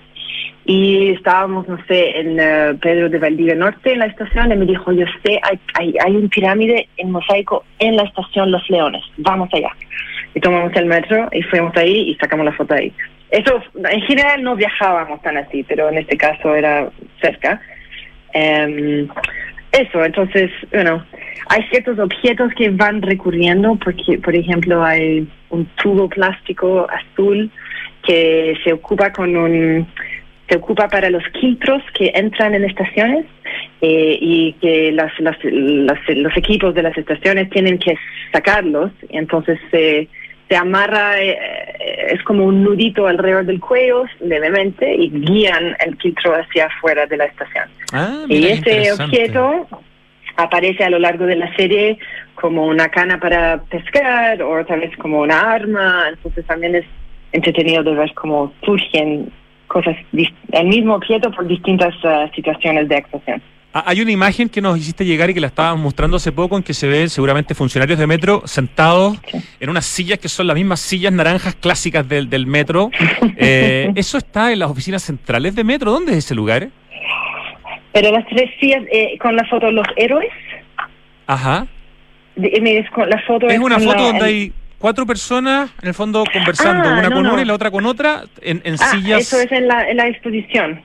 [0.63, 4.65] Y estábamos, no sé, en eh, Pedro de Valdivia Norte, en la estación, y me
[4.67, 9.03] dijo, yo sé, hay, hay, hay un pirámide en mosaico en la estación Los Leones,
[9.17, 9.71] vamos allá.
[10.35, 12.93] Y tomamos el metro y fuimos ahí y sacamos la foto ahí.
[13.31, 16.89] Eso, en general no viajábamos tan así, pero en este caso era
[17.21, 17.61] cerca.
[18.33, 19.07] Em,
[19.71, 21.05] eso, entonces, bueno,
[21.47, 27.49] hay ciertos objetos que van recurriendo, porque, por ejemplo, hay un tubo plástico azul
[28.05, 29.87] que se ocupa con un
[30.49, 33.25] se ocupa para los filtros que entran en estaciones
[33.79, 37.95] eh, y que las, los equipos de las estaciones tienen que
[38.33, 40.09] sacarlos y entonces se
[40.51, 41.37] se amarra, eh,
[42.11, 47.15] es como un nudito alrededor del cuello levemente y guían el filtro hacia afuera de
[47.15, 47.69] la estación.
[47.93, 49.65] Ah, y este objeto
[50.35, 51.97] aparece a lo largo de la serie
[52.35, 56.85] como una cana para pescar o tal vez como una arma, entonces también es
[57.31, 59.31] entretenido de ver cómo surgen
[59.67, 59.95] cosas,
[60.51, 63.41] el mismo objeto por distintas uh, situaciones de actuación.
[63.73, 66.57] Ah, hay una imagen que nos hiciste llegar y que la estábamos mostrando hace poco
[66.57, 69.17] en que se ven seguramente funcionarios de metro sentados
[69.61, 72.89] en unas sillas que son las mismas sillas naranjas clásicas del, del metro.
[73.43, 75.91] Eh, ¿Eso está en las oficinas centrales de metro?
[75.91, 76.69] ¿Dónde es ese lugar?
[77.91, 80.29] Pero las tres sillas eh, con la foto de los héroes.
[81.25, 81.65] Ajá.
[82.35, 86.89] De, con la foto es una foto donde hay cuatro personas en el fondo conversando,
[86.89, 89.21] ah, una con una y la otra con otra, en, en ah, sillas.
[89.21, 90.81] Eso es en la, en la exposición.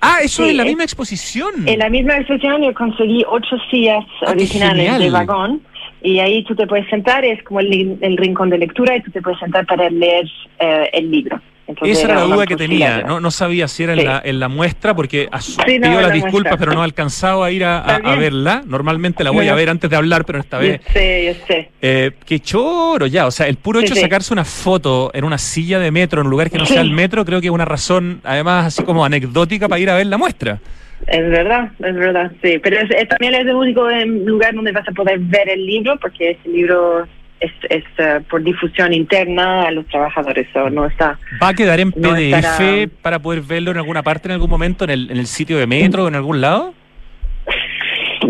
[0.00, 1.66] Ah, eso Sí, es la misma exposición.
[1.66, 5.62] En la misma exposición yo conseguí ocho sillas Ah, originales de vagón
[6.02, 9.10] y ahí tú te puedes sentar, es como el, el rincón de lectura y tú
[9.10, 10.26] te puedes sentar para leer
[10.58, 11.40] eh, el libro.
[11.68, 13.02] Entonces, Esa era la duda que tenía.
[13.02, 15.92] No, no sabía si era en, la, en la muestra, porque Sí, no, pido en
[15.94, 16.56] las la disculpas, muestra.
[16.58, 18.62] pero no he alcanzado a ir a, a- verla.
[18.64, 20.80] Normalmente la voy a ver antes de hablar, pero esta vez.
[20.86, 21.70] Yo sé, yo sé.
[21.82, 25.38] Eh, qué choro ya, o sea, el puro hecho de sacarse una foto en una
[25.38, 27.64] silla de metro, en un lugar que no sea el metro, creo que es una
[27.64, 30.60] razón, además, así como anecdótica para ir a ver la muestra.
[31.06, 32.58] Es verdad, es verdad, sí.
[32.62, 33.88] Pero es, es- también es el único
[34.24, 37.06] lugar donde vas a poder ver el libro, porque ese libro
[37.40, 41.18] es, es eh, por difusión interna a los trabajadores, o no está.
[41.42, 44.50] ¿Va a quedar en No PDF estará- para poder verlo en alguna parte, en algún
[44.50, 46.72] momento, en el, en el sitio de metro o en algún lado?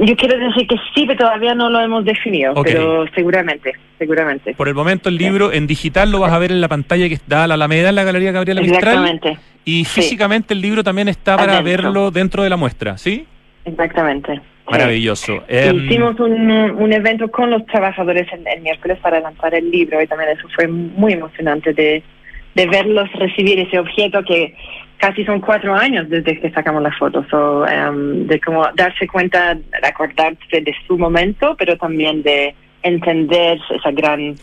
[0.02, 4.52] Yo quiero decir que sí, pero todavía no lo hemos definido, pero seguramente, seguramente.
[4.54, 7.18] Por el momento el libro en digital lo vas a ver en la pantalla que
[7.26, 9.06] da a la Alameda en la Galería Gabriela Mistral.
[9.06, 10.02] Exactamente, Y Sí.
[10.02, 11.70] físicamente el libro también está para Adentro.
[11.92, 13.26] verlo dentro de la muestra, ¿sí?
[13.64, 14.40] exactamente.
[14.70, 15.42] Maravilloso.
[15.48, 20.02] Em, Hicimos un, un evento con los trabajadores el, el miércoles para lanzar el libro
[20.02, 22.02] y también eso fue muy emocionante de,
[22.54, 24.54] de verlos recibir ese objeto que
[24.98, 29.54] casi son cuatro años desde que sacamos las fotos, so, em, de cómo darse cuenta,
[29.54, 34.36] de acordarse de su momento, pero también de entender esa gran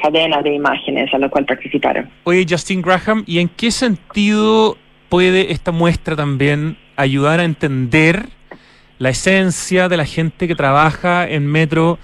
[0.00, 2.08] cadena de imágenes a la cual participaron.
[2.24, 4.76] Oye, Justin Graham, ¿y en qué sentido
[5.08, 8.26] puede esta muestra también ayudar a entender
[9.02, 11.98] la esencia de la gente que trabaja en Metro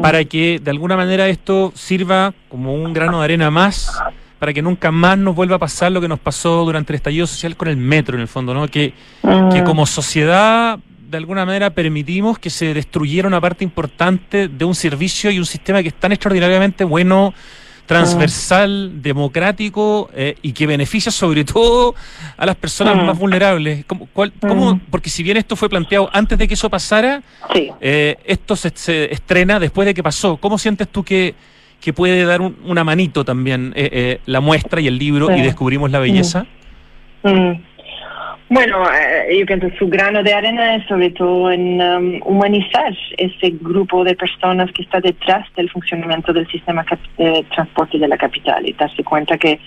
[0.00, 4.00] para que de alguna manera esto sirva como un grano de arena más
[4.38, 7.26] para que nunca más nos vuelva a pasar lo que nos pasó durante el estallido
[7.26, 8.68] social con el metro, en el fondo, ¿no?
[8.68, 9.64] Que, que Mm.
[9.64, 10.78] como sociedad,
[11.10, 15.46] de alguna manera, permitimos que se destruyera una parte importante de un servicio y un
[15.46, 17.34] sistema que es tan extraordinariamente bueno,
[17.90, 21.94] transversal, democrático eh, y que beneficia sobre todo
[22.36, 23.06] a las personas Mm.
[23.06, 23.84] más vulnerables.
[23.86, 24.80] ¿Cómo, cuál- cómo- Mm.
[24.90, 27.22] porque si bien esto fue planteado antes de que eso pasara,
[27.54, 27.70] Sí.
[27.80, 30.36] eh, esto se, se estrena después de que pasó.
[30.36, 31.34] ¿Cómo sientes tú que,
[31.80, 35.34] que puede dar un- una manito también eh, eh, la muestra y el libro Sí.
[35.34, 36.46] y descubrimos la belleza?
[37.22, 37.52] Mm.
[38.52, 43.50] Bueno, eh, yo pienso su grano de arena es sobre todo en um, humanizar ese
[43.60, 46.84] grupo de personas que está detrás del funcionamiento del sistema
[47.16, 49.60] de transporte de la capital y darse cuenta que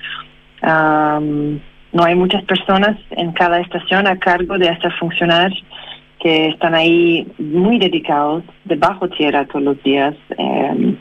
[0.64, 1.62] um,
[1.94, 5.54] no hay muchas personas en cada estación a cargo de hacer funcionar
[6.20, 10.14] que están ahí muy dedicados debajo tierra todos los días.
[10.38, 10.98] em,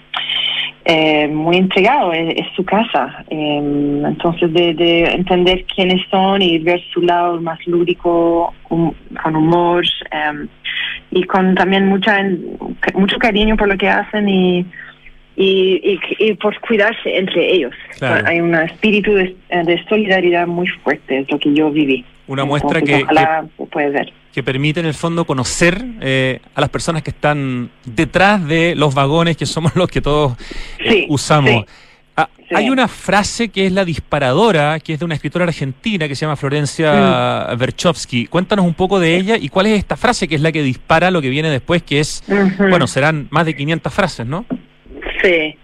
[0.85, 3.25] eh, muy entregado, es, es su casa.
[3.31, 3.59] Eh,
[4.05, 9.85] entonces, de, de entender quiénes son y ver su lado más lúdico, hum- con humor
[10.11, 10.47] eh,
[11.11, 12.25] y con también mucha
[12.95, 14.67] mucho cariño por lo que hacen y,
[15.37, 17.75] y, y- y por cuidarse entre ellos.
[17.99, 18.27] Claro.
[18.27, 22.05] Hay un espíritu de, de solidaridad muy fuerte, es lo que yo viví.
[22.29, 24.13] Una muestra Entonces, que, ver.
[24.33, 28.95] que permite en el fondo conocer eh, a las personas que están detrás de los
[28.95, 30.33] vagones, que somos los que todos
[30.79, 31.51] eh, Sí, usamos.
[31.51, 31.65] sí.
[32.17, 32.55] Ah, Sí.
[32.59, 36.27] Hay una frase que es la disparadora, que es de una escritora argentina que se
[36.27, 37.59] llama Florencia Mm.
[37.59, 38.27] Berchovsky.
[38.27, 41.11] Cuéntanos un poco de ella y cuál es esta frase que es la que dispara
[41.11, 42.23] lo que viene después, que es,
[42.59, 44.45] bueno, serán más de 500 frases, ¿no?
[45.23, 45.57] Sí.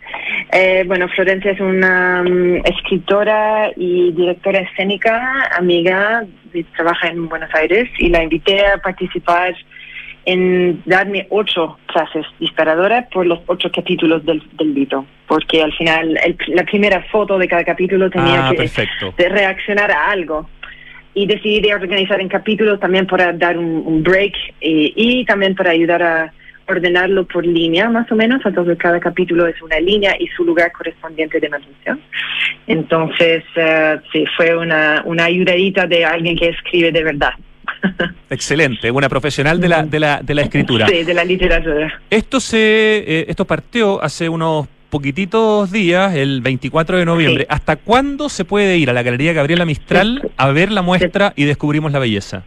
[0.53, 6.25] Eh, bueno, Florencia es una mm, escritora y directora escénica, amiga,
[6.55, 9.55] y trabaja en Buenos Aires y la invité a participar
[10.25, 16.19] en darme ocho frases disparadoras por los ocho capítulos del, del libro, porque al final
[16.25, 18.57] el- la primera foto de cada capítulo tenía ah, que
[19.17, 20.49] de reaccionar a algo.
[21.15, 25.55] Y decidí de organizar en capítulos también para dar un, un break eh, y también
[25.55, 26.33] para ayudar a
[26.69, 28.41] ordenarlo por línea, más o menos.
[28.45, 32.01] Entonces, cada capítulo es una línea y su lugar correspondiente de manutención.
[32.67, 37.33] Entonces, eh, sí, fue una, una ayudadita de alguien que escribe de verdad.
[38.31, 40.87] Excelente, una profesional de la, de la, de la escritura.
[40.87, 42.01] Sí, de la literatura.
[42.11, 47.43] Esto se eh, esto partió hace unos poquititos días, el 24 de noviembre.
[47.45, 47.47] Sí.
[47.51, 51.45] ¿Hasta cuándo se puede ir a la Galería Gabriela Mistral a ver la muestra y
[51.45, 52.43] descubrimos la belleza?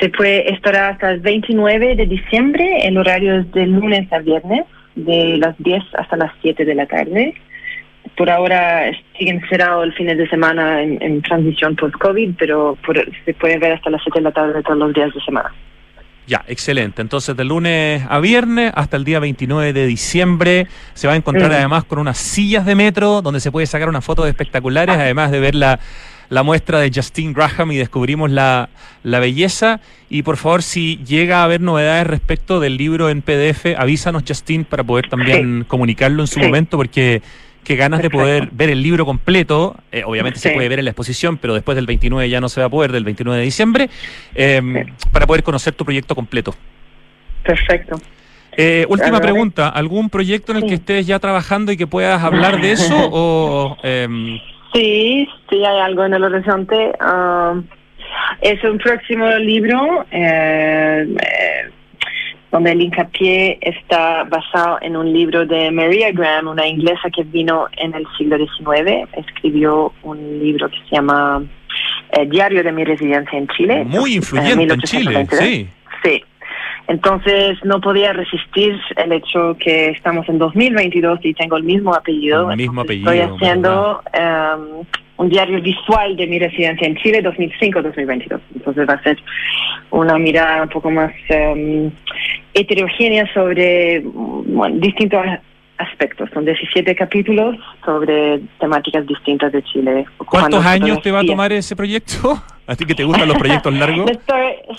[0.00, 4.64] Se puede estar hasta el 29 de diciembre, el horario es de lunes a viernes,
[4.94, 7.34] de las 10 hasta las 7 de la tarde.
[8.16, 13.34] Por ahora siguen cerrados el fin de semana en, en transición post-COVID, pero por- se
[13.34, 15.52] puede ver hasta las 7 de la tarde todos los días de semana.
[16.26, 17.02] Ya, excelente.
[17.02, 21.50] Entonces, de lunes a viernes hasta el día 29 de diciembre se va a encontrar
[21.50, 21.54] Mm.
[21.54, 25.40] además con unas sillas de metro donde se puede sacar unas fotos espectaculares, además de
[25.40, 25.80] ver la,
[26.30, 28.70] la muestra de Justine Graham y descubrimos la,
[29.02, 29.80] la belleza.
[30.08, 34.64] Y por favor, si llega a haber novedades respecto del libro en PDF, avísanos, Justine,
[34.64, 36.46] para poder también comunicarlo en su Sí.
[36.46, 37.20] momento, porque
[37.64, 39.76] qué ganas de poder ver el libro completo.
[39.92, 42.60] Eh, obviamente se puede ver en la exposición, pero después del 29 ya no se
[42.60, 43.90] va a poder, del 29 de diciembre,
[44.34, 46.54] em, para poder conocer tu proyecto completo.
[47.44, 48.00] Perfecto.
[48.56, 52.60] Eh, última pregunta, ¿algún proyecto en el que estés ya trabajando y que puedas hablar
[52.60, 52.94] de eso?
[53.12, 54.38] o, em,
[54.72, 56.92] Sí, sí, hay algo en el horizonte.
[57.00, 57.64] Um,
[58.40, 61.70] es un próximo libro eh, eh,
[62.50, 67.66] donde el hincapié está basado en un libro de Maria Graham, una inglesa que vino
[67.76, 69.08] en el siglo XIX.
[69.16, 71.42] Escribió un libro que se llama
[72.12, 73.84] eh, Diario de mi residencia en Chile.
[73.84, 75.68] Muy influyente en Chile, sí.
[76.02, 76.24] Sí,
[76.90, 82.50] entonces no podía resistir el hecho que estamos en 2022 y tengo el mismo apellido.
[82.50, 83.12] El mismo apellido.
[83.12, 84.84] Estoy haciendo um,
[85.18, 88.40] un diario visual de mi residencia en Chile 2005-2022.
[88.56, 89.16] Entonces va a ser
[89.92, 91.92] una mirada un poco más um,
[92.54, 94.02] heterogénea sobre
[94.80, 95.24] distintos
[95.78, 96.28] aspectos.
[96.34, 100.06] Son 17 capítulos sobre temáticas distintas de Chile.
[100.28, 102.42] ¿Cuántos años te va a tomar ese proyecto?
[102.66, 104.10] ¿A ti que te gustan los proyectos largos?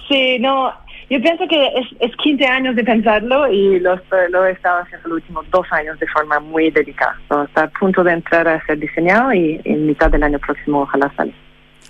[0.10, 0.74] sí, no,
[1.12, 4.00] yo pienso que es, es 15 años de pensarlo y lo,
[4.30, 7.18] lo he estado haciendo los últimos dos años de forma muy dedicada.
[7.46, 11.12] está a punto de entrar a ser diseñado y en mitad del año próximo ojalá
[11.18, 11.34] salga.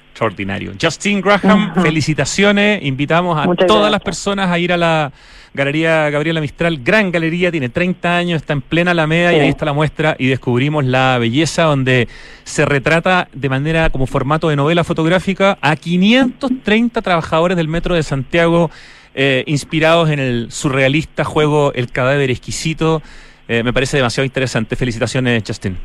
[0.10, 0.72] Extraordinario.
[0.82, 2.84] Justin Graham, felicitaciones.
[2.84, 5.12] Invitamos a todas las personas a ir a la
[5.54, 9.66] Galería Gabriela Mistral, gran galería, tiene 30 años, está en plena Alameda y ahí está
[9.66, 12.08] la muestra y descubrimos la belleza donde
[12.46, 18.04] se retrata de manera como formato de novela fotográfica a 530 trabajadores del Metro de
[18.04, 18.72] Santiago
[19.14, 23.02] eh, inspirados en el surrealista juego El cadáver exquisito.
[23.48, 24.76] Eh, me parece demasiado interesante.
[24.76, 25.78] Felicitaciones, Justin.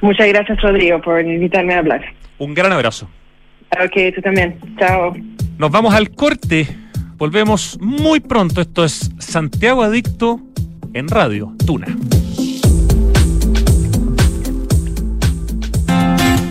[0.00, 2.04] Muchas gracias, Rodrigo, por invitarme a hablar.
[2.38, 3.08] Un gran abrazo.
[3.72, 4.58] Ok, tú también.
[4.78, 5.14] Chao.
[5.58, 6.66] Nos vamos al corte.
[7.16, 8.60] Volvemos muy pronto.
[8.60, 10.40] Esto es Santiago Adicto
[10.92, 11.86] en Radio Tuna.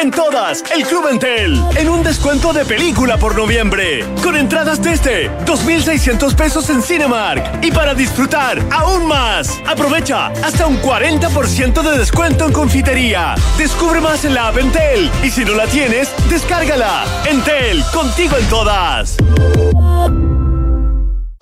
[0.00, 5.30] En todas, el Club Entel, en un descuento de película por noviembre, con entradas desde
[5.44, 7.62] 2.600 pesos en Cinemark.
[7.62, 13.34] Y para disfrutar aún más, aprovecha hasta un 40% de descuento en confitería.
[13.58, 17.04] Descubre más en la app Entel y si no la tienes, descárgala.
[17.28, 19.16] Entel, contigo en todas.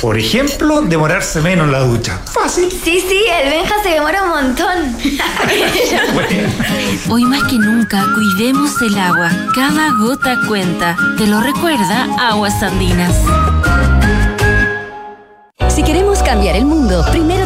[0.00, 2.20] Por ejemplo, demorarse menos en la ducha.
[2.26, 2.70] Fácil.
[2.70, 4.96] Sí, sí, el Benja se demora un montón.
[7.10, 9.30] Hoy más que nunca, cuidemos el agua.
[9.54, 10.96] Cada gota cuenta.
[11.16, 13.16] Te lo recuerda Aguas Andinas.
[15.68, 17.45] Si queremos cambiar el mundo, primero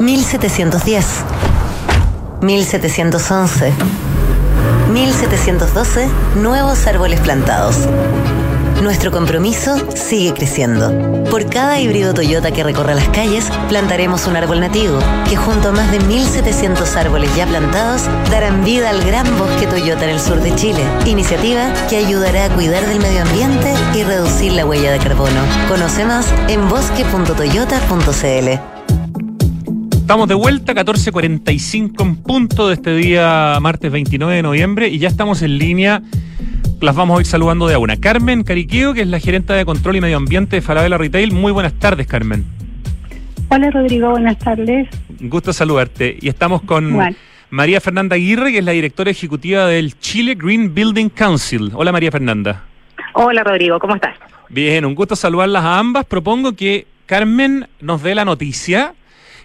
[0.00, 1.06] 1710
[2.42, 3.72] 1711
[4.92, 7.76] 1712 nuevos árboles plantados.
[8.82, 11.24] Nuestro compromiso sigue creciendo.
[11.30, 15.72] Por cada híbrido Toyota que recorra las calles, plantaremos un árbol nativo, que junto a
[15.72, 20.40] más de 1.700 árboles ya plantados, darán vida al gran bosque Toyota en el sur
[20.40, 20.80] de Chile.
[21.06, 25.40] Iniciativa que ayudará a cuidar del medio ambiente y reducir la huella de carbono.
[25.68, 28.48] Conoce más en bosque.toyota.cl.
[29.92, 35.08] Estamos de vuelta, 14.45 en punto de este día, martes 29 de noviembre, y ya
[35.08, 36.02] estamos en línea.
[36.80, 37.96] Las vamos a ir saludando de a una.
[37.96, 41.32] Carmen Cariqueo, que es la gerente de control y medio ambiente de Falabella Retail.
[41.32, 42.44] Muy buenas tardes, Carmen.
[43.48, 44.88] Hola, Rodrigo, buenas tardes.
[45.18, 46.16] Gusto saludarte.
[46.20, 46.96] Y estamos con
[47.50, 51.72] María Fernanda Aguirre, que es la directora ejecutiva del Chile Green Building Council.
[51.74, 52.62] Hola, María Fernanda.
[53.14, 54.14] Hola, Rodrigo, ¿cómo estás?
[54.48, 56.04] Bien, un gusto saludarlas a ambas.
[56.04, 58.94] Propongo que Carmen nos dé la noticia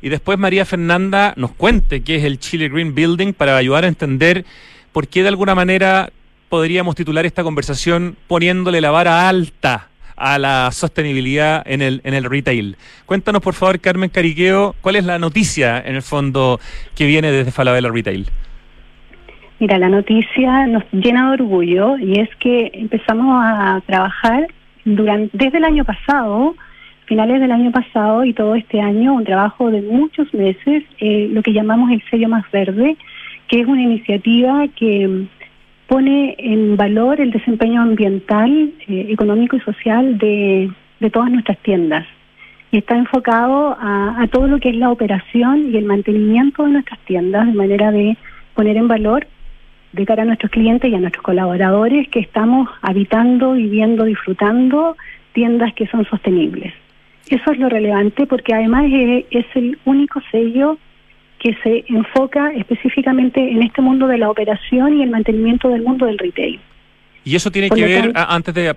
[0.03, 3.87] y después María Fernanda nos cuente qué es el Chile Green Building para ayudar a
[3.87, 4.45] entender
[4.91, 6.11] por qué de alguna manera
[6.53, 12.25] podríamos titular esta conversación poniéndole la vara alta a la sostenibilidad en el, en el
[12.25, 12.77] retail.
[13.07, 16.59] Cuéntanos, por favor, Carmen Cariqueo, cuál es la noticia, en el fondo,
[16.95, 18.27] que viene desde Falabella Retail.
[19.57, 24.45] Mira, la noticia nos llena de orgullo y es que empezamos a trabajar
[24.85, 26.53] durante, desde el año pasado
[27.07, 31.41] finales del año pasado y todo este año un trabajo de muchos meses, eh, lo
[31.41, 32.95] que llamamos el sello más verde,
[33.47, 35.25] que es una iniciativa que
[35.87, 40.71] pone en valor el desempeño ambiental, eh, económico y social de,
[41.11, 42.05] todas nuestras tiendas.
[42.71, 46.97] Y está enfocado a todo lo que es la operación y el mantenimiento de nuestras
[47.01, 48.17] tiendas, de manera de
[48.55, 49.27] poner en valor
[49.93, 54.97] de cara a nuestros clientes y a nuestros colaboradores que estamos habitando, viviendo, disfrutando
[55.33, 56.73] tiendas que son sostenibles.
[57.29, 60.77] Eso es lo relevante porque además es, el único sello
[61.43, 66.05] que se enfoca específicamente en este mundo de la operación y el mantenimiento del mundo
[66.05, 66.59] del retail.
[67.25, 68.75] Y eso tiene que ver, antes de,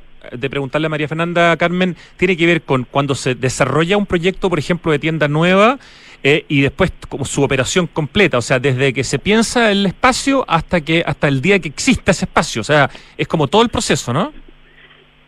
[0.48, 4.58] preguntarle a María Fernanda Carmen, tiene que ver con cuando se desarrolla un proyecto, por
[4.58, 5.78] ejemplo, de tienda nueva
[6.24, 10.44] eh, y después como su operación completa, o sea, desde que se piensa el espacio
[10.48, 13.68] hasta que hasta el día que exista ese espacio, o sea, es como todo el
[13.68, 14.32] proceso, ¿no?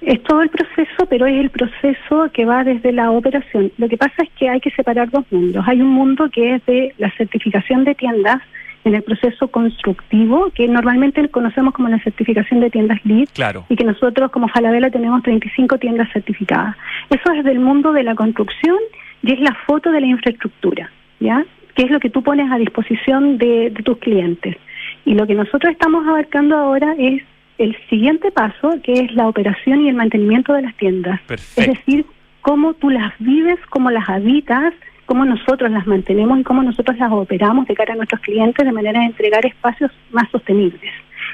[0.01, 3.73] Es todo el proceso, pero es el proceso que va desde la operación.
[3.79, 5.65] Lo que pasa es que hay que separar dos mundos.
[5.67, 8.41] Hay un mundo que es de la certificación de tiendas
[8.85, 13.67] en el proceso constructivo, que normalmente conocemos como la certificación de tiendas LEED, claro.
[13.69, 16.77] y que nosotros como Falabella tenemos 35 tiendas certificadas.
[17.11, 18.79] Eso es del mundo de la construcción
[19.23, 20.91] y es la foto de la infraestructura,
[21.21, 21.45] ¿ya?
[21.75, 24.57] Que es lo que tú pones a disposición de tus clientes.
[25.05, 27.23] Y lo que nosotros estamos abarcando ahora es
[27.59, 31.21] el siguiente paso, que es la operación y el mantenimiento de las tiendas.
[31.29, 32.07] Es decir,
[32.41, 34.73] cómo tú las vives, cómo las habitas,
[35.07, 38.73] cómo nosotros las mantenemos y cómo nosotros las operamos de cara a nuestros clientes de
[38.73, 40.93] manera de entregar espacios más sostenibles,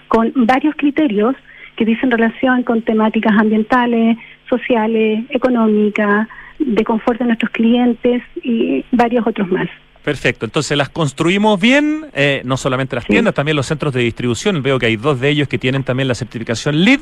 [0.08, 1.34] con varios criterios
[1.76, 4.16] que dicen relación con temáticas ambientales,
[4.48, 9.68] sociales, económicas, de confort de nuestros clientes y varios otros más.
[10.04, 14.62] Perfecto, entonces las construimos bien, eh, no solamente las tiendas, también los centros de distribución.
[14.62, 17.00] Veo que hay dos de ellos que tienen también la certificación LEED.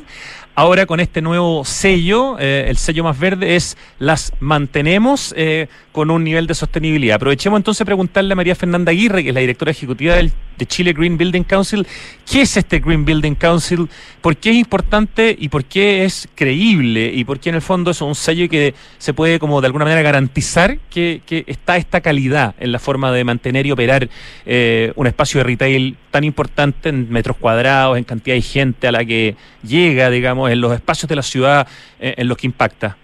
[0.55, 6.11] Ahora con este nuevo sello, eh, el sello más verde es las mantenemos eh, con
[6.11, 7.15] un nivel de sostenibilidad.
[7.15, 10.65] Aprovechemos entonces a preguntarle a María Fernanda Aguirre, que es la directora ejecutiva del, de
[10.65, 11.85] Chile Green Building Council,
[12.31, 13.89] ¿qué es este Green Building Council?
[14.21, 17.11] ¿Por qué es importante y por qué es creíble?
[17.13, 19.83] ¿Y por qué en el fondo es un sello que se puede como de alguna
[19.83, 24.07] manera garantizar que, que está esta calidad en la forma forma de mantener y operar
[24.45, 28.91] eh, un espacio de retail tan importante en metros cuadrados, en cantidad de gente a
[28.91, 31.67] la que llega, digamos, en los espacios de la ciudad
[31.99, 32.97] eh, en los que impacta.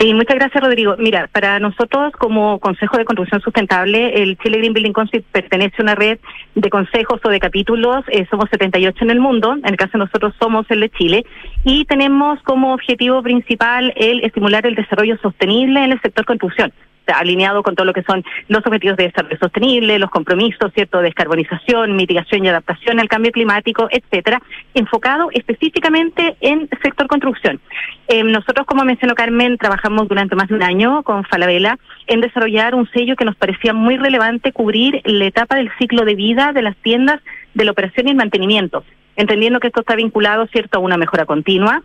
[0.00, 0.96] Sí, muchas gracias, Rodrigo.
[0.98, 5.82] Mira, para nosotros como Consejo de Construcción Sustentable, el Chile Green Building Council pertenece a
[5.82, 6.18] una red
[6.56, 8.04] de consejos o de capítulos.
[8.08, 11.24] Eh, somos 78 en el mundo, en el caso de nosotros somos el de Chile,
[11.62, 16.72] y tenemos como objetivo principal el estimular el desarrollo sostenible en el sector construcción
[17.06, 21.04] alineado con todo lo que son los objetivos de desarrollo sostenible, los compromisos, ¿cierto?, de
[21.04, 24.40] descarbonización, mitigación y adaptación al cambio climático, etcétera,
[24.74, 27.60] enfocado específicamente en sector construcción.
[28.08, 32.74] Eh, nosotros, como mencionó Carmen, trabajamos durante más de un año con Falabella en desarrollar
[32.74, 36.62] un sello que nos parecía muy relevante cubrir la etapa del ciclo de vida de
[36.62, 37.20] las tiendas
[37.54, 38.84] de la operación y el mantenimiento,
[39.16, 41.82] entendiendo que esto está vinculado, ¿cierto?, a una mejora continua,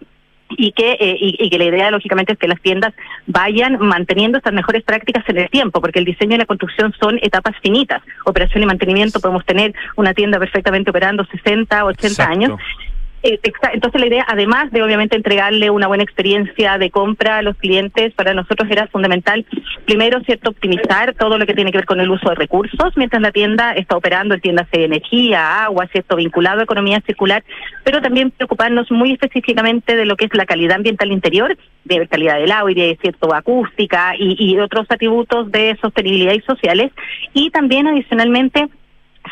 [0.49, 2.93] y que, eh, y, que la idea lógicamente es que las tiendas
[3.25, 7.19] vayan manteniendo estas mejores prácticas en el tiempo, porque el diseño y la construcción son
[7.21, 8.01] etapas finitas.
[8.25, 12.86] Operación y mantenimiento podemos tener una tienda perfectamente operando 60, 80 años eh,
[13.23, 18.13] entonces la idea, además de obviamente entregarle una buena experiencia de compra a los clientes,
[18.13, 19.45] para nosotros era fundamental,
[19.85, 23.21] primero, cierto, optimizar todo lo que tiene que ver con el uso de recursos, mientras
[23.21, 27.43] la tienda está operando, en tiendas de energía, agua, cierto, vinculado a economía circular,
[27.83, 32.37] pero también preocuparnos muy específicamente de lo que es la calidad ambiental interior, de calidad
[32.37, 36.91] del de cierto acústica y, y otros atributos de sostenibilidad y sociales,
[37.33, 38.67] y también adicionalmente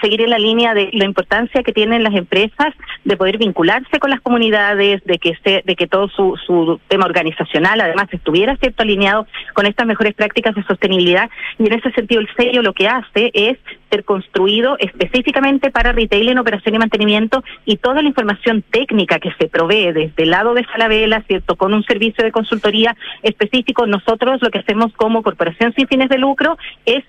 [0.02, 2.74] seguir en la línea de la importancia que tienen las empresas
[3.04, 7.06] de poder vincularse con las comunidades, de que se, de que todo su, su tema
[7.06, 11.30] organizacional además estuviera cierto alineado con estas mejores prácticas de sostenibilidad.
[11.60, 13.58] Y en ese sentido el sello lo que hace es
[13.90, 19.32] ser construido específicamente para retail en operación y mantenimiento y toda la información técnica que
[19.40, 24.42] se provee desde el lado de Falabella, cierto, con un servicio de consultoría específico, nosotros
[24.42, 27.04] lo que hacemos como corporación sin fines de lucro es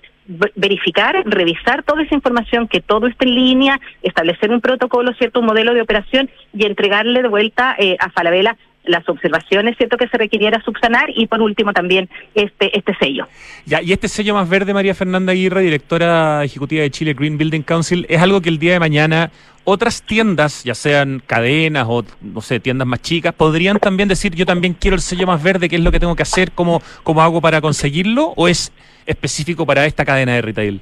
[0.55, 5.45] verificar, revisar toda esa información, que todo esté en línea, establecer un protocolo, cierto, un
[5.45, 8.57] modelo de operación y entregarle de vuelta eh, a Falabella
[8.87, 13.27] las observaciones, cierto, que se requiriera subsanar y por último también este este sello.
[13.65, 17.61] Ya, y este sello más verde, María Fernanda Aguirre, directora ejecutiva de Chile Green Building
[17.61, 19.31] Council, es algo que el día de mañana
[19.69, 24.45] otras tiendas, ya sean cadenas o, no sé, tiendas más chicas, podrían también decir, yo
[24.45, 26.53] también quiero el sello más verde, ¿qué es lo que tengo que hacer?
[26.53, 28.33] ¿Cómo, cómo hago para conseguirlo?
[28.37, 28.71] ¿O es
[29.05, 30.81] específico para esta cadena de retail?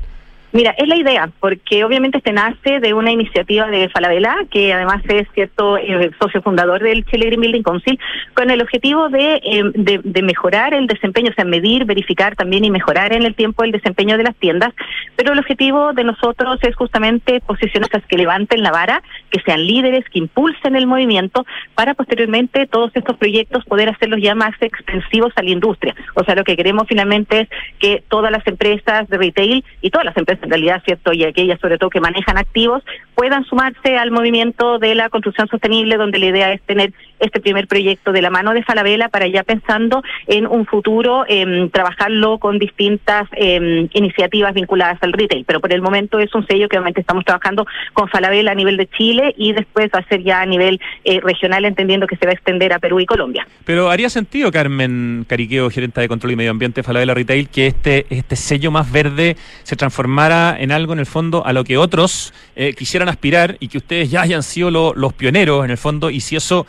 [0.56, 5.04] Mira, es la idea, porque obviamente este nace de una iniciativa de Falabella, que además
[5.10, 8.00] es cierto eh, socio fundador del Chile Green Building Council,
[8.34, 12.72] con el objetivo de, eh, de, mejorar el desempeño, o sea, medir, verificar también y
[12.72, 14.74] mejorar en el tiempo el desempeño de las tiendas.
[15.18, 20.06] Pero el objetivo de nosotros es justamente posiciones que levanten la vara, que sean líderes,
[20.10, 25.44] que impulsen el movimiento, para posteriormente todos estos proyectos poder hacerlos ya más extensivos a
[25.44, 25.94] la industria.
[26.14, 30.06] O sea, lo que queremos finalmente es que todas las empresas de retail y todas
[30.06, 31.14] las empresas en realidad, ¿cierto?
[31.14, 32.84] Y aquellas sobre todo que manejan activos,
[33.14, 37.68] puedan sumarse al movimiento de la construcción sostenible, donde la idea es tener este primer
[37.68, 42.60] proyecto de la mano de Falabella para ya pensando en un futuro, eh, trabajarlo con
[42.60, 45.46] distintas eh, iniciativas vinculadas al retail.
[45.46, 48.78] Pero por el momento es un sello que obviamente estamos trabajando con Falabella a nivel
[48.78, 52.26] de Chile y después va a ser ya a nivel eh, regional, entendiendo que se
[52.26, 53.48] va a extender a Perú y Colombia.
[53.66, 57.68] Pero haría sentido, Carmen Cariqueo, gerente de control y medio ambiente de Falabella Retail, que
[57.68, 61.78] este, este sello más verde se transformara en algo en el fondo a lo que
[61.78, 66.10] otros eh, quisieran aspirar y que ustedes ya hayan sido los pioneros en el fondo
[66.10, 66.66] y si eso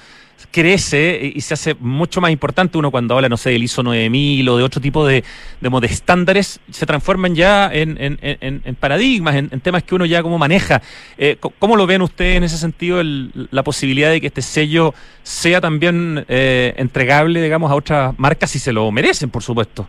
[0.51, 4.49] crece y se hace mucho más importante uno cuando habla, no sé, del ISO 9000
[4.49, 5.25] o de otro tipo de,
[5.61, 10.83] de, estándares, se transforman ya en, en, paradigmas, en, temas que uno ya como maneja.
[11.17, 15.61] Eh, ¿Cómo lo ven ustedes en ese sentido la posibilidad de que este sello sea
[15.61, 19.89] también eh, entregable, digamos, a otras marcas si se lo merecen, por supuesto?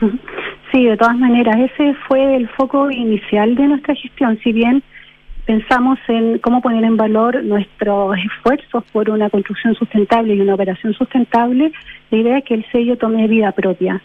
[0.76, 4.38] Sí, de todas maneras, ese fue el foco inicial de nuestra gestión.
[4.44, 4.82] Si bien
[5.46, 10.92] pensamos en cómo poner en valor nuestros esfuerzos por una construcción sustentable y una operación
[10.92, 11.72] sustentable,
[12.10, 14.02] la idea es que el sello tome vida propia,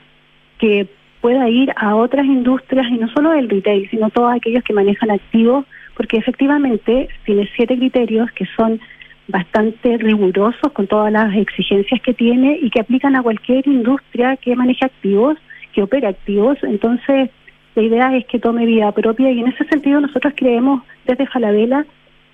[0.59, 0.87] que
[1.19, 5.11] pueda ir a otras industrias y no solo el retail, sino todos aquellos que manejan
[5.11, 5.65] activos,
[5.97, 8.79] porque efectivamente tiene siete criterios que son
[9.27, 14.55] bastante rigurosos con todas las exigencias que tiene y que aplican a cualquier industria que
[14.55, 15.37] maneje activos
[15.73, 16.57] que opera activos.
[16.63, 17.29] Entonces,
[17.75, 21.85] la idea es que tome vida propia y en ese sentido nosotros creemos desde Falabella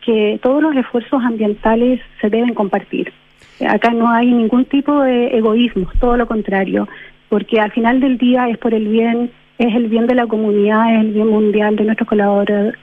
[0.04, 3.12] que todos los esfuerzos ambientales se deben compartir.
[3.68, 6.88] Acá no hay ningún tipo de egoísmo, todo lo contrario,
[7.30, 10.94] porque al final del día es por el bien, es el bien de la comunidad,
[10.96, 12.08] es el bien mundial de nuestros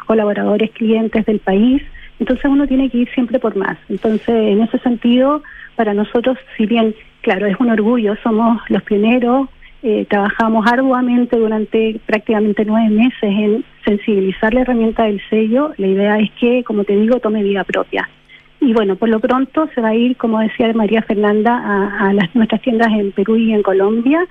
[0.06, 1.82] colaboradores, clientes del país.
[2.20, 3.78] Entonces uno tiene que ir siempre por más.
[3.88, 5.42] Entonces, en ese sentido,
[5.76, 9.48] para nosotros, si bien, claro, es un orgullo, somos los pioneros,
[9.86, 15.74] eh, trabajamos arduamente durante prácticamente nueve meses en sensibilizar la herramienta del sello.
[15.76, 18.08] La idea es que, como te digo, tome vida propia.
[18.62, 22.34] Y bueno, por lo pronto se va a ir, como decía María Fernanda, a, las,
[22.34, 24.26] nuestras tiendas en Perú y en Colombia.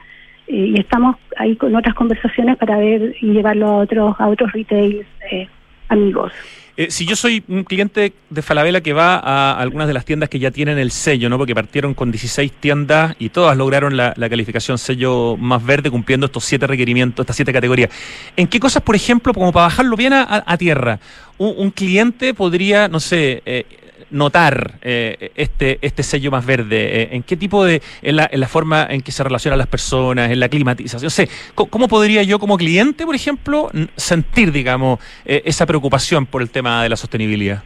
[0.47, 4.51] Eh, y estamos ahí con otras conversaciones para ver y llevarlo a otros, a otros
[4.53, 5.47] retails eh,
[5.89, 6.31] amigos.
[6.75, 10.27] Eh, si yo soy un cliente de Falabella que va a algunas de las tiendas
[10.27, 11.37] que ya tienen el sello, ¿no?
[11.37, 16.45] Porque partieron con 16 tiendas y todas lograron la, calificación sello más verde cumpliendo estos
[16.45, 17.91] siete requerimientos, estas siete categorías.
[18.35, 20.99] ¿En qué cosas, por ejemplo, como para bajarlo bien a, tierra,
[21.37, 27.01] un, cliente podría, no sé, eh, notar eh, este, este sello más verde?
[27.01, 29.67] Eh, ¿En qué tipo de, en la, en la forma en que se relacionan las
[29.67, 31.09] personas, en la climatización?
[31.09, 36.49] sé, ¿cómo, podría yo como cliente, por ejemplo, sentir, digamos, eh, esa preocupación por el
[36.49, 37.63] tema de la sostenibilidad?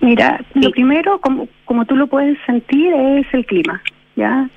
[0.00, 3.82] Mira, lo primero, como, como tú lo puedes sentir, es el clima.
[4.14, 4.48] ¿ya?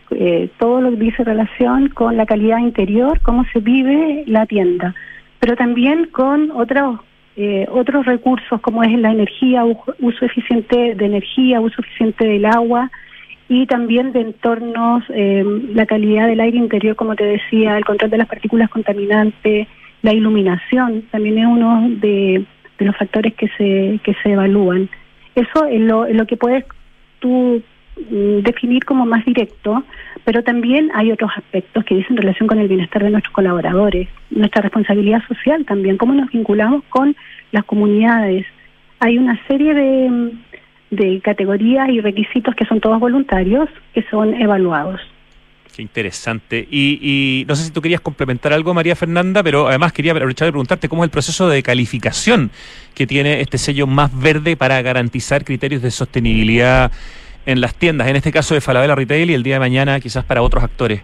[0.57, 4.95] todo lo que dice relación con la calidad interior, cómo se vive la tienda,
[5.39, 7.01] pero también con otros
[7.41, 12.91] eh, otros recursos como es la energía, uso eficiente de energía, uso eficiente del agua
[13.47, 18.11] y también de entornos, eh, la calidad del aire interior, como te decía, el control
[18.11, 19.69] de las partículas contaminantes,
[20.01, 22.43] la iluminación, también es uno de,
[22.79, 24.89] los factores que se, que se evalúan.
[25.33, 26.65] Eso es lo, es lo que puedes
[27.19, 27.63] tú
[28.11, 29.85] mm, definir como más directo,
[30.25, 34.61] pero también hay otros aspectos que dicen relación con el bienestar de nuestros colaboradores, nuestra
[34.61, 37.15] responsabilidad social también, cómo nos vinculamos con
[37.51, 38.45] las comunidades.
[38.99, 40.31] Hay una serie de,
[40.91, 44.99] de categorías y requisitos que son todos voluntarios que son evaluados.
[45.75, 46.67] Qué interesante.
[46.69, 50.47] Y, y, no sé si tú querías complementar algo, María Fernanda, pero además quería aprovechar
[50.47, 52.51] de preguntarte cómo es el proceso de calificación
[52.95, 56.91] que tiene este sello más verde para garantizar criterios de sostenibilidad
[57.45, 60.25] en las tiendas, en este caso de Falabella Retail y el día de mañana quizás
[60.25, 61.01] para otros actores.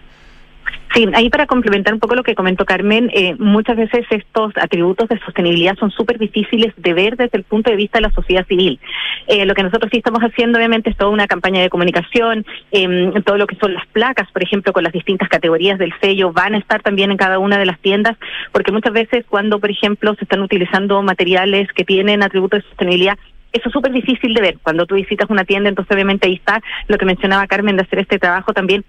[0.94, 5.08] Sí, ahí para complementar un poco lo que comentó Carmen, eh, muchas veces estos atributos
[5.08, 8.46] de sostenibilidad son súper difíciles de ver desde el punto de vista de la sociedad
[8.46, 8.80] civil.
[9.26, 13.12] Eh, lo que nosotros sí estamos haciendo, obviamente, es toda una campaña de comunicación, eh,
[13.26, 16.54] todo lo que son las placas, por ejemplo, con las distintas categorías del sello, van
[16.54, 18.16] a estar también en cada una de las tiendas,
[18.52, 23.18] porque muchas veces cuando, por ejemplo, se están utilizando materiales que tienen atributos de sostenibilidad,
[23.52, 24.58] eso es súper difícil de ver.
[24.62, 27.98] Cuando tú visitas una tienda, entonces obviamente ahí está lo que mencionaba Carmen de hacer
[27.98, 28.84] este trabajo también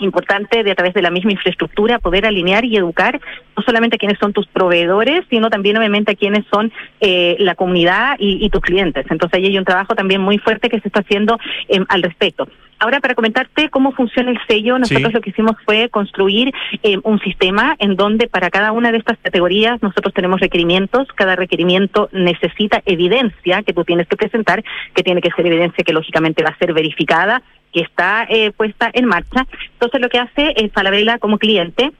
[0.00, 3.20] importante de a través de la misma infraestructura poder alinear y educar
[3.56, 7.54] no solamente a quienes son tus proveedores, sino también obviamente a quienes son eh, la
[7.54, 9.06] comunidad y, tus clientes.
[9.10, 11.38] Entonces ahí hay un trabajo también muy fuerte que se está haciendo
[11.68, 12.48] em, al respecto.
[12.82, 16.50] Ahora, para comentarte cómo funciona el sello, nosotros lo que hicimos fue construir
[16.82, 21.36] em, un sistema en donde para cada una de estas categorías nosotros tenemos requerimientos, cada
[21.36, 26.42] requerimiento necesita evidencia que tú tienes que presentar, que tiene que ser evidencia que lógicamente
[26.42, 27.42] va a ser verificada
[27.72, 29.46] que está eh, puesta en marcha.
[29.72, 31.92] Entonces lo que hace es Falabella como cliente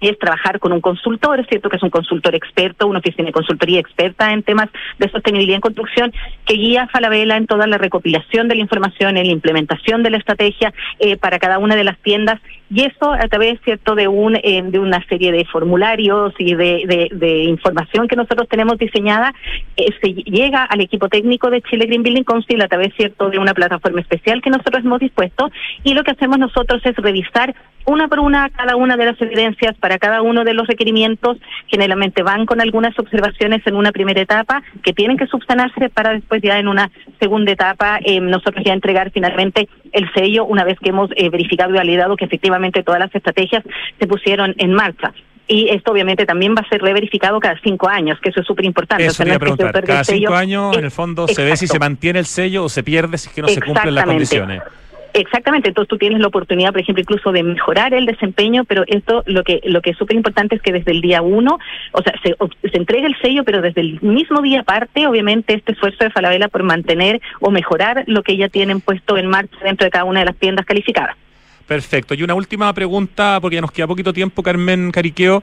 [0.00, 3.32] es trabajar con un consultor, es cierto que es un consultor experto, una oficina de
[3.32, 4.68] consultoría experta en temas
[4.98, 6.12] de sostenibilidad en construcción,
[6.44, 10.10] que guía a Falabella en toda la recopilación de la información, en la implementación de
[10.10, 14.08] la estrategia eh, para cada una de las tiendas, y eso a través, cierto, de
[14.08, 19.32] un eh, de una serie de formularios y de, de, información que nosotros tenemos diseñada,
[19.76, 23.38] eh, se llega al equipo técnico de Chile Green Building Council a través, cierto, de
[23.38, 25.50] una plataforma especial que nosotros hemos dispuesto,
[25.84, 27.54] y lo que hacemos nosotros es revisar
[27.86, 32.22] una por una cada una de las evidencias para cada uno de los requerimientos, generalmente
[32.22, 36.58] van con algunas observaciones en una primera etapa que tienen que subsanarse para después ya
[36.58, 41.10] en una segunda etapa eh, nosotros ya entregar finalmente el sello una vez que hemos
[41.16, 43.62] eh, verificado y validado que efectivamente todas las estrategias
[43.98, 45.12] se pusieron en marcha
[45.48, 48.64] y esto obviamente también va a ser reverificado cada cinco años, que eso es súper
[48.64, 49.06] importante.
[49.06, 49.84] Eso preguntar.
[49.84, 52.82] Cada cinco años, en el fondo, se ve si se mantiene el sello o se
[52.82, 54.62] pierde si es que no se cumplen las condiciones.
[55.18, 59.22] Exactamente, entonces tú tienes la oportunidad, por ejemplo, incluso de mejorar el desempeño, pero esto
[59.24, 61.58] lo que lo que es súper importante es que desde el día uno,
[61.92, 62.36] o sea, se,
[62.70, 66.48] se entrega el sello, pero desde el mismo día parte, obviamente, este esfuerzo de Falabella
[66.48, 70.20] por mantener o mejorar lo que ya tienen puesto en marcha dentro de cada una
[70.20, 71.16] de las tiendas calificadas.
[71.66, 72.12] Perfecto.
[72.12, 75.42] Y una última pregunta, porque ya nos queda poquito tiempo, Carmen Cariqueo.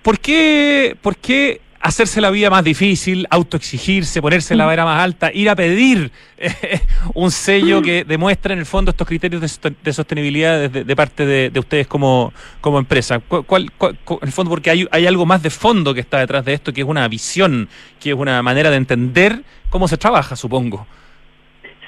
[0.00, 5.30] ¿Por qué, por qué hacerse la vida más difícil, autoexigirse, ponerse la vara más alta,
[5.32, 6.50] ir a pedir eh,
[7.14, 11.86] un sello que demuestre en el fondo estos criterios de, sostenibilidad de, parte de, ustedes
[11.86, 13.20] como, como empresa.
[13.20, 16.54] ¿Cuál, en el fondo, porque hay, hay algo más de fondo que está detrás de
[16.54, 17.68] esto, que es una visión,
[18.00, 20.86] que es una manera de entender cómo se trabaja, supongo.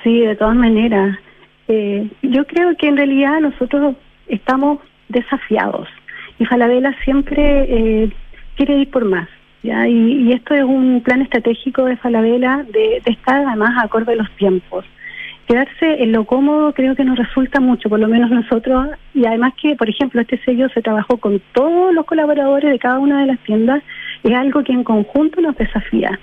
[0.03, 1.18] Sí, de todas maneras.
[1.68, 3.97] Eh, yo creo que en realidad nosotros
[4.28, 4.78] estamos
[5.09, 5.88] desafiados
[6.38, 8.12] y Falabella siempre eh,
[8.57, 9.28] quiere ir por más
[9.63, 9.89] ¿ya?
[9.89, 14.85] Y, esto es un plan estratégico de Falabella de, estar además acorde a los tiempos.
[15.47, 19.55] Quedarse en lo cómodo creo que nos resulta mucho, por lo menos nosotros, y además
[19.61, 23.27] que, por ejemplo, este sello se trabajó con todos los colaboradores de cada una de
[23.27, 23.83] las tiendas,
[24.23, 26.19] es algo que en conjunto nos desafía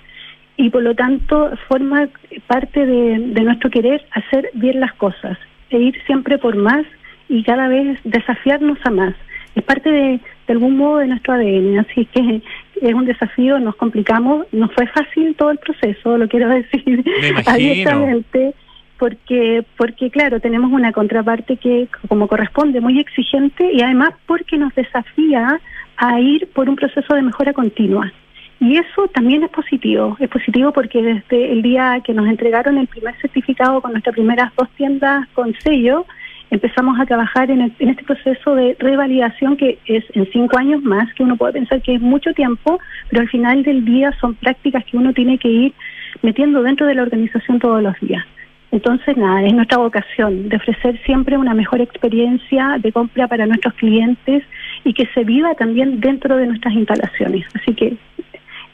[0.55, 2.09] y por lo tanto forma
[2.47, 5.37] parte de, de, nuestro querer hacer bien las cosas
[5.69, 6.83] e ir siempre por más
[7.29, 9.13] y cada vez desafiarnos a más.
[9.57, 12.41] Es parte de, de algún modo de nuestro ADN, así que
[12.79, 17.03] es un desafío, nos complicamos, no fue fácil todo el proceso, lo quiero decir
[17.47, 18.53] abiertamente,
[18.99, 24.75] porque, porque claro, tenemos una contraparte que como corresponde muy exigente y además porque nos
[24.75, 25.59] desafía
[25.97, 28.11] a ir por un proceso de mejora continua.
[28.59, 32.87] Y eso también es positivo, es positivo porque desde el día que nos entregaron el
[32.87, 36.05] primer certificado con nuestras primeras dos tiendas con sello,
[36.49, 41.23] empezamos a trabajar en, este proceso de revalidación que es en cinco años más, que
[41.23, 42.79] uno puede pensar que es mucho tiempo,
[43.09, 45.73] pero al final del día son prácticas que uno tiene que ir
[46.21, 48.25] metiendo dentro de la organización todos los días.
[48.71, 53.73] Entonces, nada, es nuestra vocación de ofrecer siempre una mejor experiencia de compra para nuestros
[53.75, 54.43] clientes
[54.83, 57.45] y que se viva también dentro de nuestras instalaciones.
[57.53, 57.95] Así que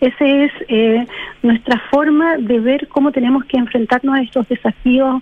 [0.02, 1.06] esa es eh,
[1.44, 5.22] nuestra forma de ver cómo tenemos que enfrentarnos a estos desafíos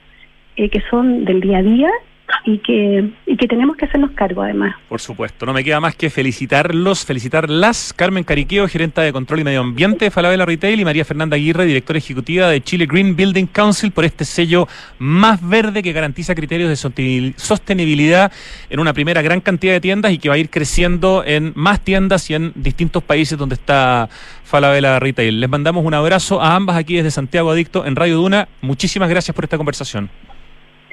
[0.56, 1.90] eh, que son del día a día
[2.46, 4.76] y que, y que tenemos que hacernos cargo además.
[4.90, 7.94] Por supuesto, no me queda más que felicitarlos, felicitarlas.
[7.94, 11.66] Carmen Cariqueo, gerenta de Control y Medio Ambiente de Falabella Retail y María Fernanda Aguirre,
[11.66, 14.68] directora ejecutiva de Chile Green Building Council por este sello
[15.00, 18.32] más verde que garantiza criterios de sostenibilidad
[18.70, 21.82] en una primera gran cantidad de tiendas y que va a ir creciendo en más
[21.82, 24.10] tiendas y en distintos países donde está
[24.44, 25.40] Falabella Retail.
[25.40, 28.48] Les mandamos un abrazo a ambas aquí desde Santiago Adicto en Radio Duna.
[28.62, 30.10] Muchísimas gracias por esta conversación.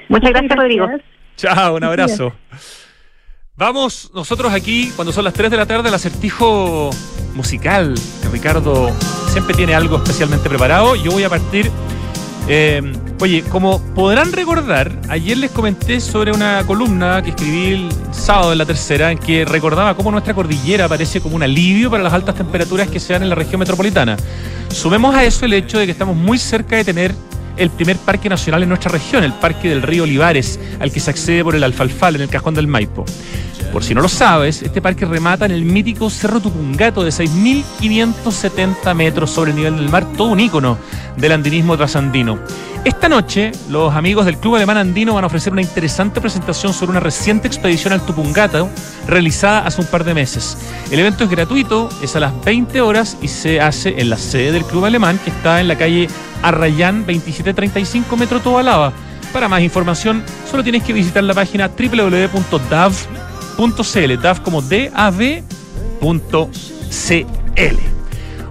[0.07, 0.87] Muchas gracias, Rodrigo.
[1.39, 2.33] Chao, un abrazo.
[3.55, 6.89] Vamos nosotros aquí, cuando son las 3 de la tarde, al acertijo
[7.33, 7.95] musical.
[8.29, 8.91] Ricardo
[9.31, 10.97] siempre tiene algo especialmente preparado.
[10.97, 11.71] Yo voy a partir.
[12.49, 12.81] Eh,
[13.21, 18.57] oye, como podrán recordar, ayer les comenté sobre una columna que escribí el sábado en
[18.57, 22.35] la tercera, en que recordaba cómo nuestra cordillera parece como un alivio para las altas
[22.35, 24.17] temperaturas que se dan en la región metropolitana.
[24.67, 27.15] Sumemos a eso el hecho de que estamos muy cerca de tener
[27.59, 31.11] el primer parque nacional en nuestra región, el Parque del Río Olivares, al que se
[31.11, 33.05] accede por el Alfalfal en el Cajón del Maipo.
[33.71, 38.95] Por si no lo sabes, este parque remata en el mítico Cerro Tupungato de 6.570
[38.95, 40.77] metros sobre el nivel del mar, todo un ícono
[41.17, 42.39] del andinismo trasandino.
[42.85, 46.91] Esta noche, los amigos del Club Alemán Andino van a ofrecer una interesante presentación sobre
[46.91, 48.69] una reciente expedición al Tupungato
[49.05, 50.57] realizada hace un par de meses.
[50.89, 54.53] El evento es gratuito, es a las 20 horas y se hace en la sede
[54.53, 56.07] del Club Alemán, que está en la calle
[56.41, 58.93] Arrayán 2735 Metro Tobalaba.
[59.33, 62.61] Para más información, solo tienes que visitar la página www.dav.cl,
[64.21, 65.39] DAV como D-A-V.cl.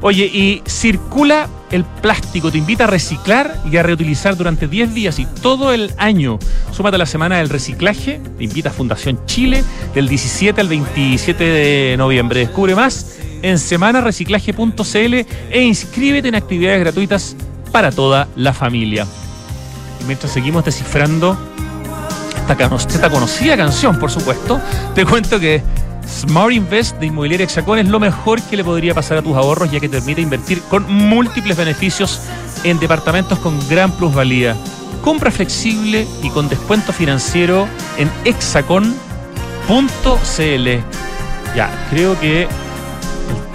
[0.01, 5.19] Oye, y circula el plástico, te invita a reciclar y a reutilizar durante 10 días
[5.19, 6.39] y todo el año.
[6.73, 11.45] Súmate a la semana del reciclaje, te invita a Fundación Chile del 17 al 27
[11.45, 12.41] de noviembre.
[12.41, 15.15] Descubre más en semanareciclaje.cl
[15.51, 17.37] e inscríbete en actividades gratuitas
[17.73, 19.07] para toda la familia.
[20.01, 21.37] Y mientras seguimos descifrando
[22.53, 24.61] esta, conocida canción, por supuesto,
[24.95, 25.63] te cuento que
[26.09, 29.71] Smart Invest de Inmobiliaria Hexacón es lo mejor que le podría pasar a tus ahorros,
[29.71, 32.21] ya que te permite invertir con múltiples beneficios
[32.65, 34.57] en departamentos con gran plusvalía.
[35.03, 38.95] Compra flexible y con descuento financiero en hexacon.cl.
[41.55, 42.49] Ya, creo que el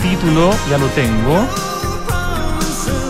[0.02, 1.46] título ya lo tengo.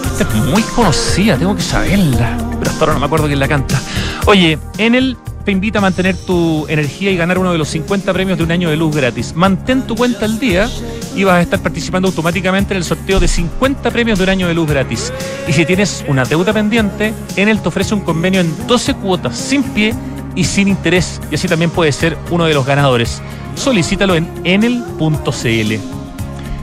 [0.05, 2.37] Esta es muy conocida, tengo que saberla.
[2.59, 3.79] Pero hasta ahora no me acuerdo quién la canta.
[4.25, 8.13] Oye, en el te invita a mantener tu energía y ganar uno de los 50
[8.13, 9.33] premios de un año de luz gratis.
[9.35, 10.69] Mantén tu cuenta al día
[11.15, 14.47] y vas a estar participando automáticamente en el sorteo de 50 premios de un año
[14.47, 15.11] de luz gratis.
[15.47, 19.63] Y si tienes una deuda pendiente, Enel te ofrece un convenio en 12 cuotas sin
[19.63, 19.93] pie
[20.35, 21.19] y sin interés.
[21.29, 23.21] Y así también puedes ser uno de los ganadores.
[23.55, 25.73] Solicítalo en enel.cl.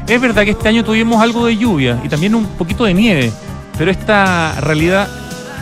[0.09, 3.33] Es verdad que este año tuvimos algo de lluvia y también un poquito de nieve,
[3.79, 5.09] pero esta realidad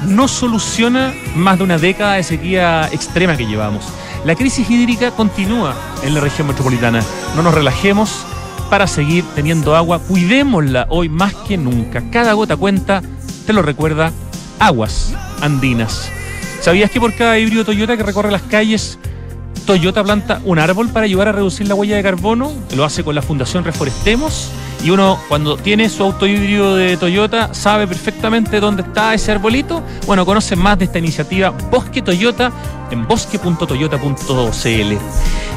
[0.06, 3.84] no soluciona más de una década de sequía extrema que llevamos.
[4.24, 7.02] La crisis hídrica continúa en la región metropolitana.
[7.36, 8.24] No nos relajemos
[8.70, 10.00] para seguir teniendo agua.
[10.00, 12.02] Cuidémosla hoy más que nunca.
[12.10, 13.02] Cada gota cuenta,
[13.46, 14.12] te lo recuerda,
[14.58, 16.10] aguas andinas.
[16.60, 18.98] ¿Sabías que por cada híbrido Toyota que recorre las calles,
[19.68, 22.54] Toyota planta un árbol para ayudar a reducir la huella de carbono?
[22.74, 24.48] Lo hace con la Fundación Reforestemos
[24.82, 29.82] y uno cuando tiene su auto híbrido de Toyota sabe perfectamente dónde está ese arbolito.
[30.06, 32.50] Bueno, conoce más de esta iniciativa Bosque Toyota
[32.90, 34.96] en bosque.toyota.cl.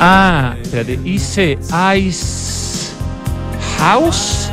[0.00, 0.98] Ah, espérate.
[1.04, 1.58] Ice,
[1.96, 2.43] Ice,
[3.84, 4.50] House.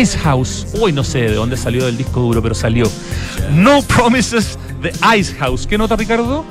[0.00, 0.66] Ice House.
[0.80, 2.90] Uy, no sé de dónde salió del disco duro, pero salió.
[3.50, 5.66] No Promises de Ice House.
[5.66, 6.46] ¿Qué nota, Ricardo?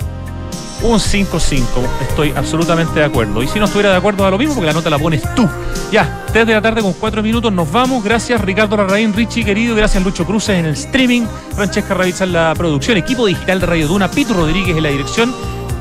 [0.84, 1.64] Un 5-5.
[2.08, 3.42] Estoy absolutamente de acuerdo.
[3.42, 5.50] Y si no estuviera de acuerdo, da lo mismo, porque la nota la pones tú.
[5.92, 7.52] Ya, 3 de la tarde con 4 minutos.
[7.52, 8.04] Nos vamos.
[8.04, 9.76] Gracias, Ricardo Larraín, Richie, querido.
[9.76, 11.24] Gracias, Lucho Cruces en el streaming.
[11.56, 12.98] Francesca Ravizza en la producción.
[12.98, 14.12] Equipo digital de Radio Duna.
[14.12, 15.34] Pito Rodríguez en la dirección.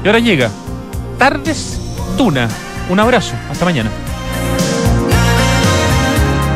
[0.03, 0.51] Y ahora llega
[1.19, 1.79] Tardes
[2.17, 2.49] Duna.
[2.89, 3.35] Un abrazo.
[3.51, 3.91] Hasta mañana.